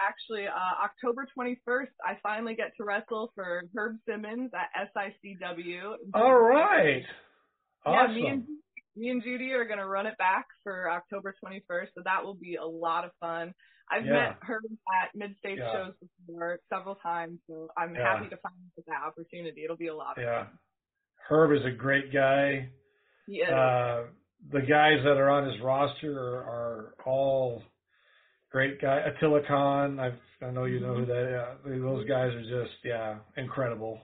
actually 0.00 0.46
uh, 0.46 0.84
October 0.84 1.26
21st. 1.38 1.88
I 2.04 2.18
finally 2.22 2.54
get 2.54 2.72
to 2.78 2.84
wrestle 2.84 3.32
for 3.34 3.62
Herb 3.76 3.96
Simmons 4.08 4.50
at 4.54 4.88
SICW. 4.94 5.94
All 6.14 6.34
right. 6.34 7.02
Yeah, 7.86 7.92
Awesome. 7.92 8.14
me 8.14 8.26
and 8.26 8.44
me 8.96 9.08
and 9.08 9.22
Judy 9.22 9.52
are 9.52 9.64
gonna 9.64 9.86
run 9.86 10.06
it 10.06 10.18
back 10.18 10.46
for 10.62 10.90
October 10.90 11.34
21st, 11.42 11.88
so 11.94 12.02
that 12.04 12.24
will 12.24 12.34
be 12.34 12.56
a 12.56 12.64
lot 12.64 13.04
of 13.04 13.10
fun. 13.20 13.54
I've 13.90 14.06
Yeah. 14.06 14.12
met 14.12 14.36
her 14.42 14.60
at 15.02 15.14
mid 15.14 15.36
state 15.38 15.58
Yeah. 15.58 15.72
shows 15.72 15.94
before 16.26 16.60
several 16.68 16.94
times, 16.96 17.40
so 17.46 17.68
I'm 17.76 17.94
Yeah. 17.94 18.02
happy 18.14 18.28
to 18.28 18.36
find 18.38 18.54
that 18.86 19.02
opportunity. 19.02 19.64
It'll 19.64 19.76
be 19.76 19.88
a 19.88 19.94
lot 19.94 20.16
of 20.18 20.24
yeah. 20.24 20.44
fun. 20.44 20.58
Herb 21.28 21.52
is 21.52 21.64
a 21.64 21.70
great 21.70 22.12
guy. 22.12 22.70
Yeah. 23.26 23.50
Uh, 23.58 24.06
the 24.50 24.62
guys 24.62 25.02
that 25.04 25.16
are 25.16 25.28
on 25.28 25.44
his 25.50 25.60
roster 25.60 26.18
are, 26.18 26.44
are 26.44 26.94
all 27.04 27.62
great 28.50 28.80
guys. 28.80 29.12
Attila 29.14 29.42
Khan, 29.46 30.00
I 30.00 30.12
I 30.42 30.50
know 30.50 30.64
you 30.64 30.80
know 30.80 30.94
who 30.94 31.04
that. 31.06 31.58
Yeah, 31.66 31.78
those 31.78 32.06
guys 32.06 32.34
are 32.34 32.42
just 32.42 32.82
yeah 32.84 33.18
incredible. 33.36 34.00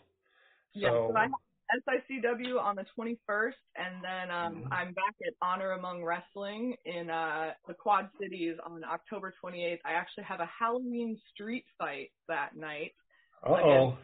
yeah. 0.75 0.91
So 0.91 1.09
So 1.13 1.17
I 1.17 1.23
have 1.23 1.31
SICW 1.73 2.61
on 2.61 2.77
the 2.77 2.85
21st, 2.97 3.55
and 3.77 4.03
then 4.05 4.31
um, 4.31 4.65
Mhm. 4.65 4.69
I'm 4.73 4.93
back 4.95 5.15
at 5.27 5.35
Honor 5.43 5.73
Among 5.73 6.05
Wrestling 6.05 6.77
in 6.85 7.11
uh, 7.11 7.55
the 7.67 7.75
Quad 7.75 8.09
Cities 8.21 8.57
on 8.65 8.85
October 8.85 9.33
28th. 9.43 9.81
I 9.85 9.93
actually 9.93 10.25
have 10.25 10.41
a 10.41 10.47
Halloween 10.47 11.19
street 11.33 11.65
fight 11.79 12.11
that 12.29 12.57
night. 12.57 12.95
uh 13.43 13.51
oh. 13.53 13.99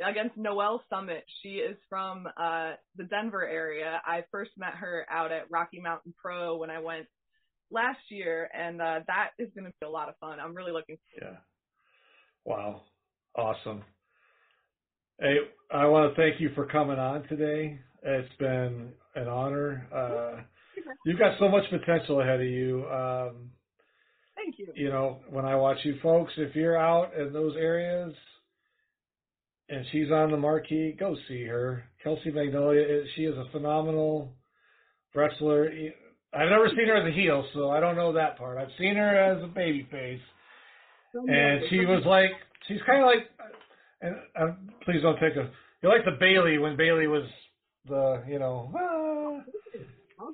against 0.00 0.36
Noelle 0.36 0.82
Summit. 0.90 1.24
She 1.42 1.56
is 1.56 1.76
from 1.88 2.26
uh, 2.36 2.74
the 2.96 3.04
Denver 3.04 3.46
area. 3.46 4.00
I 4.04 4.24
first 4.30 4.50
met 4.58 4.74
her 4.74 5.06
out 5.10 5.32
at 5.32 5.50
Rocky 5.50 5.80
Mountain 5.80 6.14
Pro 6.20 6.56
when 6.56 6.70
I 6.70 6.78
went 6.80 7.06
last 7.70 7.98
year, 8.10 8.48
and 8.54 8.80
uh, 8.80 9.00
that 9.06 9.30
is 9.38 9.48
going 9.54 9.64
to 9.64 9.72
be 9.80 9.86
a 9.86 9.90
lot 9.90 10.08
of 10.08 10.16
fun. 10.18 10.38
I'm 10.38 10.54
really 10.54 10.72
looking. 10.72 10.98
Yeah. 11.20 11.36
Wow. 12.44 12.82
Awesome. 13.34 13.82
Hey, 15.18 15.36
I 15.72 15.86
want 15.86 16.14
to 16.14 16.20
thank 16.20 16.40
you 16.40 16.50
for 16.54 16.66
coming 16.66 16.98
on 16.98 17.26
today. 17.28 17.78
It's 18.02 18.34
been 18.38 18.90
an 19.14 19.28
honor. 19.28 19.86
Uh, 19.94 20.42
you've 21.06 21.18
got 21.18 21.38
so 21.38 21.48
much 21.48 21.64
potential 21.70 22.20
ahead 22.20 22.40
of 22.40 22.46
you. 22.46 22.84
Um, 22.86 23.50
Thank 24.36 24.58
you. 24.58 24.68
you 24.74 24.90
know, 24.90 25.20
when 25.30 25.46
I 25.46 25.56
watch 25.56 25.78
you 25.84 25.96
folks, 26.02 26.32
if 26.36 26.54
you're 26.54 26.76
out 26.78 27.14
in 27.18 27.32
those 27.32 27.56
areas 27.56 28.12
and 29.70 29.84
she's 29.90 30.10
on 30.12 30.30
the 30.30 30.36
marquee, 30.36 30.94
go 30.98 31.16
see 31.28 31.44
her. 31.46 31.84
Kelsey 32.04 32.30
Magnolia, 32.30 32.82
is- 32.82 33.08
she 33.16 33.24
is 33.24 33.36
a 33.36 33.46
phenomenal 33.52 34.34
wrestler. 35.14 35.70
I've 36.34 36.50
never 36.50 36.68
seen 36.68 36.86
her 36.88 36.96
as 36.96 37.10
a 37.10 37.16
heel, 37.16 37.44
so 37.54 37.70
I 37.70 37.80
don't 37.80 37.96
know 37.96 38.12
that 38.12 38.36
part. 38.36 38.58
I've 38.58 38.68
seen 38.78 38.96
her 38.96 39.16
as 39.16 39.42
a 39.42 39.46
baby 39.46 39.88
face, 39.90 40.20
and 41.14 41.62
she 41.70 41.86
was 41.86 42.04
like, 42.04 42.32
she's 42.68 42.82
kind 42.86 43.00
of 43.02 43.06
like, 43.06 43.30
and 44.00 44.16
uh, 44.38 44.52
please 44.84 45.02
don't 45.02 45.18
take 45.18 45.36
a, 45.36 45.50
you're 45.82 45.92
like 45.92 46.04
the 46.04 46.16
Bayley 46.18 46.58
when 46.58 46.76
Bayley 46.76 47.06
was 47.06 47.24
the, 47.88 48.22
you 48.28 48.38
know, 48.38 48.72
ah. 48.74 49.42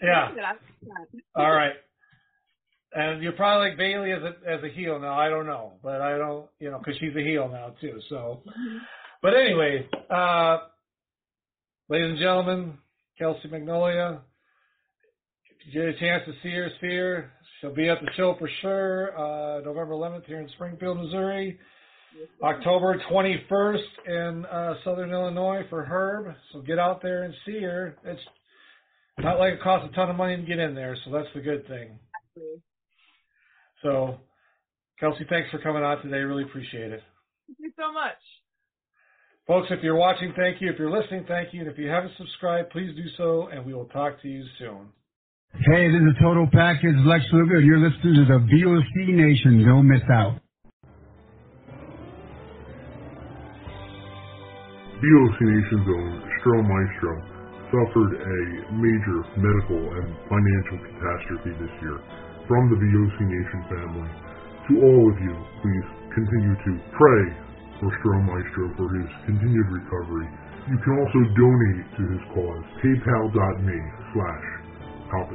Yeah. 0.02 0.30
good. 0.32 0.42
I 0.44 0.50
like 0.50 0.58
that. 0.82 1.40
All 1.40 1.50
right. 1.52 1.74
And 2.94 3.22
you're 3.22 3.32
probably 3.32 3.70
like 3.70 3.78
Bayley 3.78 4.12
as 4.12 4.22
a 4.22 4.50
as 4.50 4.62
a 4.62 4.68
heel 4.68 4.98
now. 5.00 5.18
I 5.18 5.30
don't 5.30 5.46
know, 5.46 5.74
but 5.82 6.02
I 6.02 6.18
don't, 6.18 6.46
you 6.60 6.70
know, 6.70 6.78
because 6.78 6.94
she's 7.00 7.16
a 7.16 7.24
heel 7.24 7.48
now 7.48 7.74
too. 7.80 7.98
So, 8.10 8.42
but 9.22 9.32
anyway, 9.34 9.88
uh, 10.10 10.58
ladies 11.88 12.10
and 12.10 12.18
gentlemen, 12.18 12.74
Kelsey 13.18 13.48
Magnolia. 13.48 14.20
If 15.48 15.72
you 15.74 15.80
get 15.80 15.88
a 15.88 15.98
chance 15.98 16.22
to 16.26 16.32
see 16.42 16.54
her, 16.54 16.68
see 16.80 16.94
her. 16.96 17.30
She'll 17.60 17.74
be 17.74 17.88
at 17.88 18.00
the 18.00 18.10
show 18.16 18.34
for 18.38 18.50
sure. 18.60 19.16
Uh, 19.16 19.60
November 19.60 19.94
11th 19.94 20.26
here 20.26 20.40
in 20.40 20.48
Springfield, 20.56 20.98
Missouri. 20.98 21.58
October 22.42 23.00
21st 23.10 23.78
in 24.06 24.44
uh, 24.46 24.74
Southern 24.84 25.10
Illinois 25.10 25.62
for 25.70 25.84
Herb. 25.84 26.34
So 26.52 26.60
get 26.60 26.78
out 26.78 27.02
there 27.02 27.24
and 27.24 27.34
see 27.46 27.60
her. 27.62 27.96
It's 28.04 28.20
not 29.18 29.38
like 29.38 29.54
it 29.54 29.62
costs 29.62 29.88
a 29.90 29.94
ton 29.94 30.10
of 30.10 30.16
money 30.16 30.36
to 30.36 30.42
get 30.42 30.58
in 30.58 30.74
there, 30.74 30.96
so 31.04 31.10
that's 31.10 31.28
the 31.34 31.40
good 31.40 31.66
thing. 31.68 31.98
So, 33.82 34.18
Kelsey, 35.00 35.26
thanks 35.28 35.50
for 35.50 35.58
coming 35.58 35.82
on 35.82 36.02
today. 36.02 36.18
Really 36.18 36.44
appreciate 36.44 36.92
it. 36.92 37.02
Thank 37.46 37.58
you 37.60 37.72
so 37.76 37.92
much. 37.92 38.18
Folks, 39.46 39.68
if 39.70 39.82
you're 39.82 39.96
watching, 39.96 40.32
thank 40.36 40.60
you. 40.60 40.70
If 40.70 40.78
you're 40.78 40.90
listening, 40.90 41.24
thank 41.26 41.52
you. 41.52 41.60
And 41.62 41.70
if 41.70 41.76
you 41.76 41.88
haven't 41.88 42.12
subscribed, 42.16 42.70
please 42.70 42.94
do 42.94 43.04
so, 43.16 43.48
and 43.52 43.66
we 43.66 43.74
will 43.74 43.86
talk 43.86 44.22
to 44.22 44.28
you 44.28 44.44
soon. 44.58 44.88
Hey, 45.52 45.88
this 45.88 46.00
is 46.00 46.16
Total 46.22 46.46
Package 46.50 46.96
Lex 47.04 47.24
Luger, 47.32 47.56
and 47.56 47.66
you're 47.66 47.80
listening 47.80 48.14
to 48.14 48.24
the 48.24 48.38
VOC 48.38 49.14
Nation. 49.14 49.66
Don't 49.66 49.86
miss 49.86 50.00
out. 50.10 50.41
VOC 55.02 55.34
Nation's 55.34 55.88
own 55.98 56.12
Stro 56.38 56.62
Maestro 56.62 57.12
suffered 57.74 58.12
a 58.22 58.38
major 58.70 59.18
medical 59.34 59.82
and 59.98 60.14
financial 60.30 60.78
catastrophe 60.78 61.58
this 61.58 61.74
year. 61.82 61.98
From 62.46 62.70
the 62.70 62.78
VOC 62.78 63.16
Nation 63.26 63.60
family, 63.66 64.10
to 64.70 64.72
all 64.78 65.02
of 65.10 65.18
you, 65.18 65.34
please 65.58 65.88
continue 66.14 66.54
to 66.54 66.72
pray 66.94 67.24
for 67.82 67.90
Stro 67.98 68.14
Maestro 68.30 68.70
for 68.78 68.86
his 68.94 69.10
continued 69.26 69.74
recovery. 69.74 70.30
You 70.70 70.78
can 70.78 70.94
also 70.94 71.20
donate 71.34 71.82
to 71.98 72.02
his 72.06 72.22
cause, 72.30 72.62
paypal.me 72.78 73.78
slash 74.14 74.46
Papa 75.10 75.34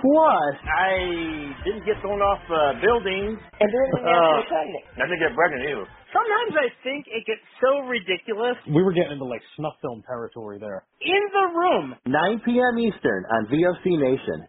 Plus, 0.00 0.54
I 0.64 1.60
didn't 1.64 1.84
get 1.84 2.00
thrown 2.00 2.20
off 2.24 2.40
uh, 2.48 2.80
buildings. 2.80 3.36
And 3.60 3.68
during 3.68 3.90
the 3.92 4.00
Uh, 4.00 4.08
national 4.08 4.44
pregnant. 4.48 4.84
I 4.96 5.04
didn't 5.06 5.20
get 5.20 5.32
pregnant 5.36 5.62
either. 5.68 5.86
Sometimes 6.12 6.52
I 6.56 6.68
think 6.82 7.04
it 7.06 7.22
gets 7.28 7.44
so 7.60 7.84
ridiculous. 7.86 8.56
We 8.66 8.82
were 8.82 8.92
getting 8.92 9.12
into 9.20 9.24
like 9.28 9.42
snuff 9.56 9.74
film 9.82 10.02
territory 10.08 10.58
there. 10.58 10.84
In 11.00 11.22
the 11.32 11.46
Room, 11.54 11.86
9 12.06 12.40
p.m. 12.44 12.74
Eastern 12.80 13.22
on 13.30 13.46
VOC 13.52 13.84
Nation. 14.00 14.48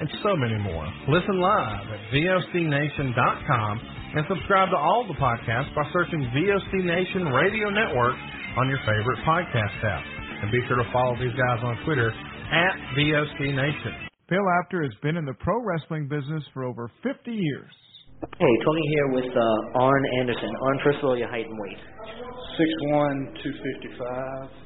and 0.00 0.08
so 0.22 0.36
many 0.36 0.58
more. 0.60 0.86
Listen 1.08 1.40
live 1.40 1.86
at 1.88 2.00
VOCNation.com 2.12 3.72
and 4.16 4.24
subscribe 4.28 4.70
to 4.70 4.76
all 4.76 5.06
the 5.08 5.18
podcasts 5.18 5.74
by 5.74 5.84
searching 5.92 6.20
VOC 6.32 6.84
Nation 6.84 7.28
Radio 7.32 7.70
Network 7.70 8.16
on 8.56 8.68
your 8.68 8.78
favorite 8.84 9.20
podcast 9.24 9.76
app. 9.84 10.04
And 10.42 10.52
be 10.52 10.60
sure 10.68 10.76
to 10.76 10.88
follow 10.92 11.16
these 11.16 11.34
guys 11.34 11.60
on 11.64 11.76
Twitter 11.84 12.12
at 12.12 12.74
VOC 12.96 13.54
Nation. 13.54 14.08
Bill 14.28 14.44
Apter 14.60 14.82
has 14.82 14.92
been 15.02 15.16
in 15.16 15.24
the 15.24 15.34
pro 15.40 15.62
wrestling 15.62 16.08
business 16.08 16.42
for 16.52 16.64
over 16.64 16.90
50 17.02 17.30
years. 17.30 17.70
Hey, 18.38 18.54
Tony 18.64 18.82
here 18.88 19.08
with 19.12 19.30
uh, 19.30 19.78
Arn 19.78 20.04
Anderson. 20.20 20.50
Arn, 20.62 20.80
first 20.82 20.98
of 20.98 21.04
all, 21.04 21.18
your 21.18 21.28
height 21.28 21.46
and 21.46 21.58
weight. 21.60 21.78
6'1", 22.90 23.42
255. 23.42 24.65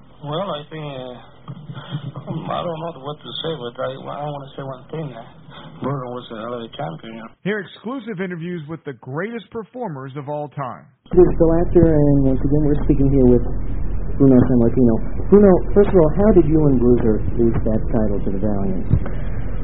Well, 0.21 0.49
I 0.53 0.61
think 0.69 0.85
uh, 0.85 1.17
I 2.29 2.59
don't 2.61 2.79
know 2.85 2.93
what 3.01 3.17
to 3.17 3.31
say, 3.41 3.53
but 3.57 3.73
I, 3.81 3.89
I 4.21 4.27
want 4.29 4.43
to 4.45 4.51
say 4.53 4.61
one 4.61 4.83
thing. 4.93 5.07
Uh, 5.17 5.25
Bruno 5.81 6.13
was 6.13 6.25
a 6.29 6.37
hell 6.45 6.53
of 6.53 6.61
a 6.61 6.69
champion. 6.77 7.17
You? 7.17 7.25
Hear 7.41 7.59
exclusive 7.65 8.21
interviews 8.21 8.61
with 8.69 8.85
the 8.85 8.93
greatest 9.01 9.49
performers 9.49 10.13
of 10.13 10.29
all 10.29 10.45
time. 10.53 10.85
This 11.09 11.25
is 11.25 11.33
Bill 11.41 11.53
Apter, 11.65 11.89
and 11.89 12.15
once 12.29 12.37
again, 12.37 12.63
we're 12.69 12.81
speaking 12.85 13.09
here 13.09 13.27
with 13.33 13.45
Bruno 14.21 14.37
Sammartino. 14.45 14.95
Bruno, 15.33 15.51
first 15.73 15.89
of 15.89 15.97
all, 15.97 16.11
how 16.13 16.29
did 16.37 16.45
you 16.45 16.59
and 16.69 16.77
Bruiser 16.77 17.15
lose 17.41 17.57
that 17.65 17.81
title 17.89 18.21
to 18.21 18.29
the 18.29 18.41
Valiants? 18.45 18.93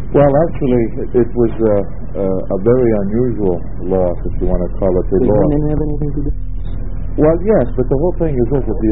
Well, 0.10 0.32
actually, 0.50 0.84
it, 1.06 1.10
it 1.22 1.30
was 1.38 1.54
a, 1.54 1.76
a, 2.17 2.28
a 2.34 2.58
very 2.65 2.91
unusual 3.06 3.62
loss, 3.93 4.17
if 4.26 4.34
you 4.41 4.50
want 4.50 4.65
to 4.65 4.70
call 4.82 4.89
it 4.89 5.06
a 5.06 5.17
Did 5.22 5.30
loss. 5.30 5.38
women 5.38 5.62
have 5.70 5.82
anything 5.86 6.12
to 6.17 6.22
do? 6.26 6.32
Well, 7.22 7.38
yes, 7.46 7.65
but 7.78 7.86
the 7.86 7.98
whole 8.02 8.15
thing 8.17 8.34
is 8.34 8.48
this: 8.58 8.65
that 8.65 8.80
the 8.82 8.91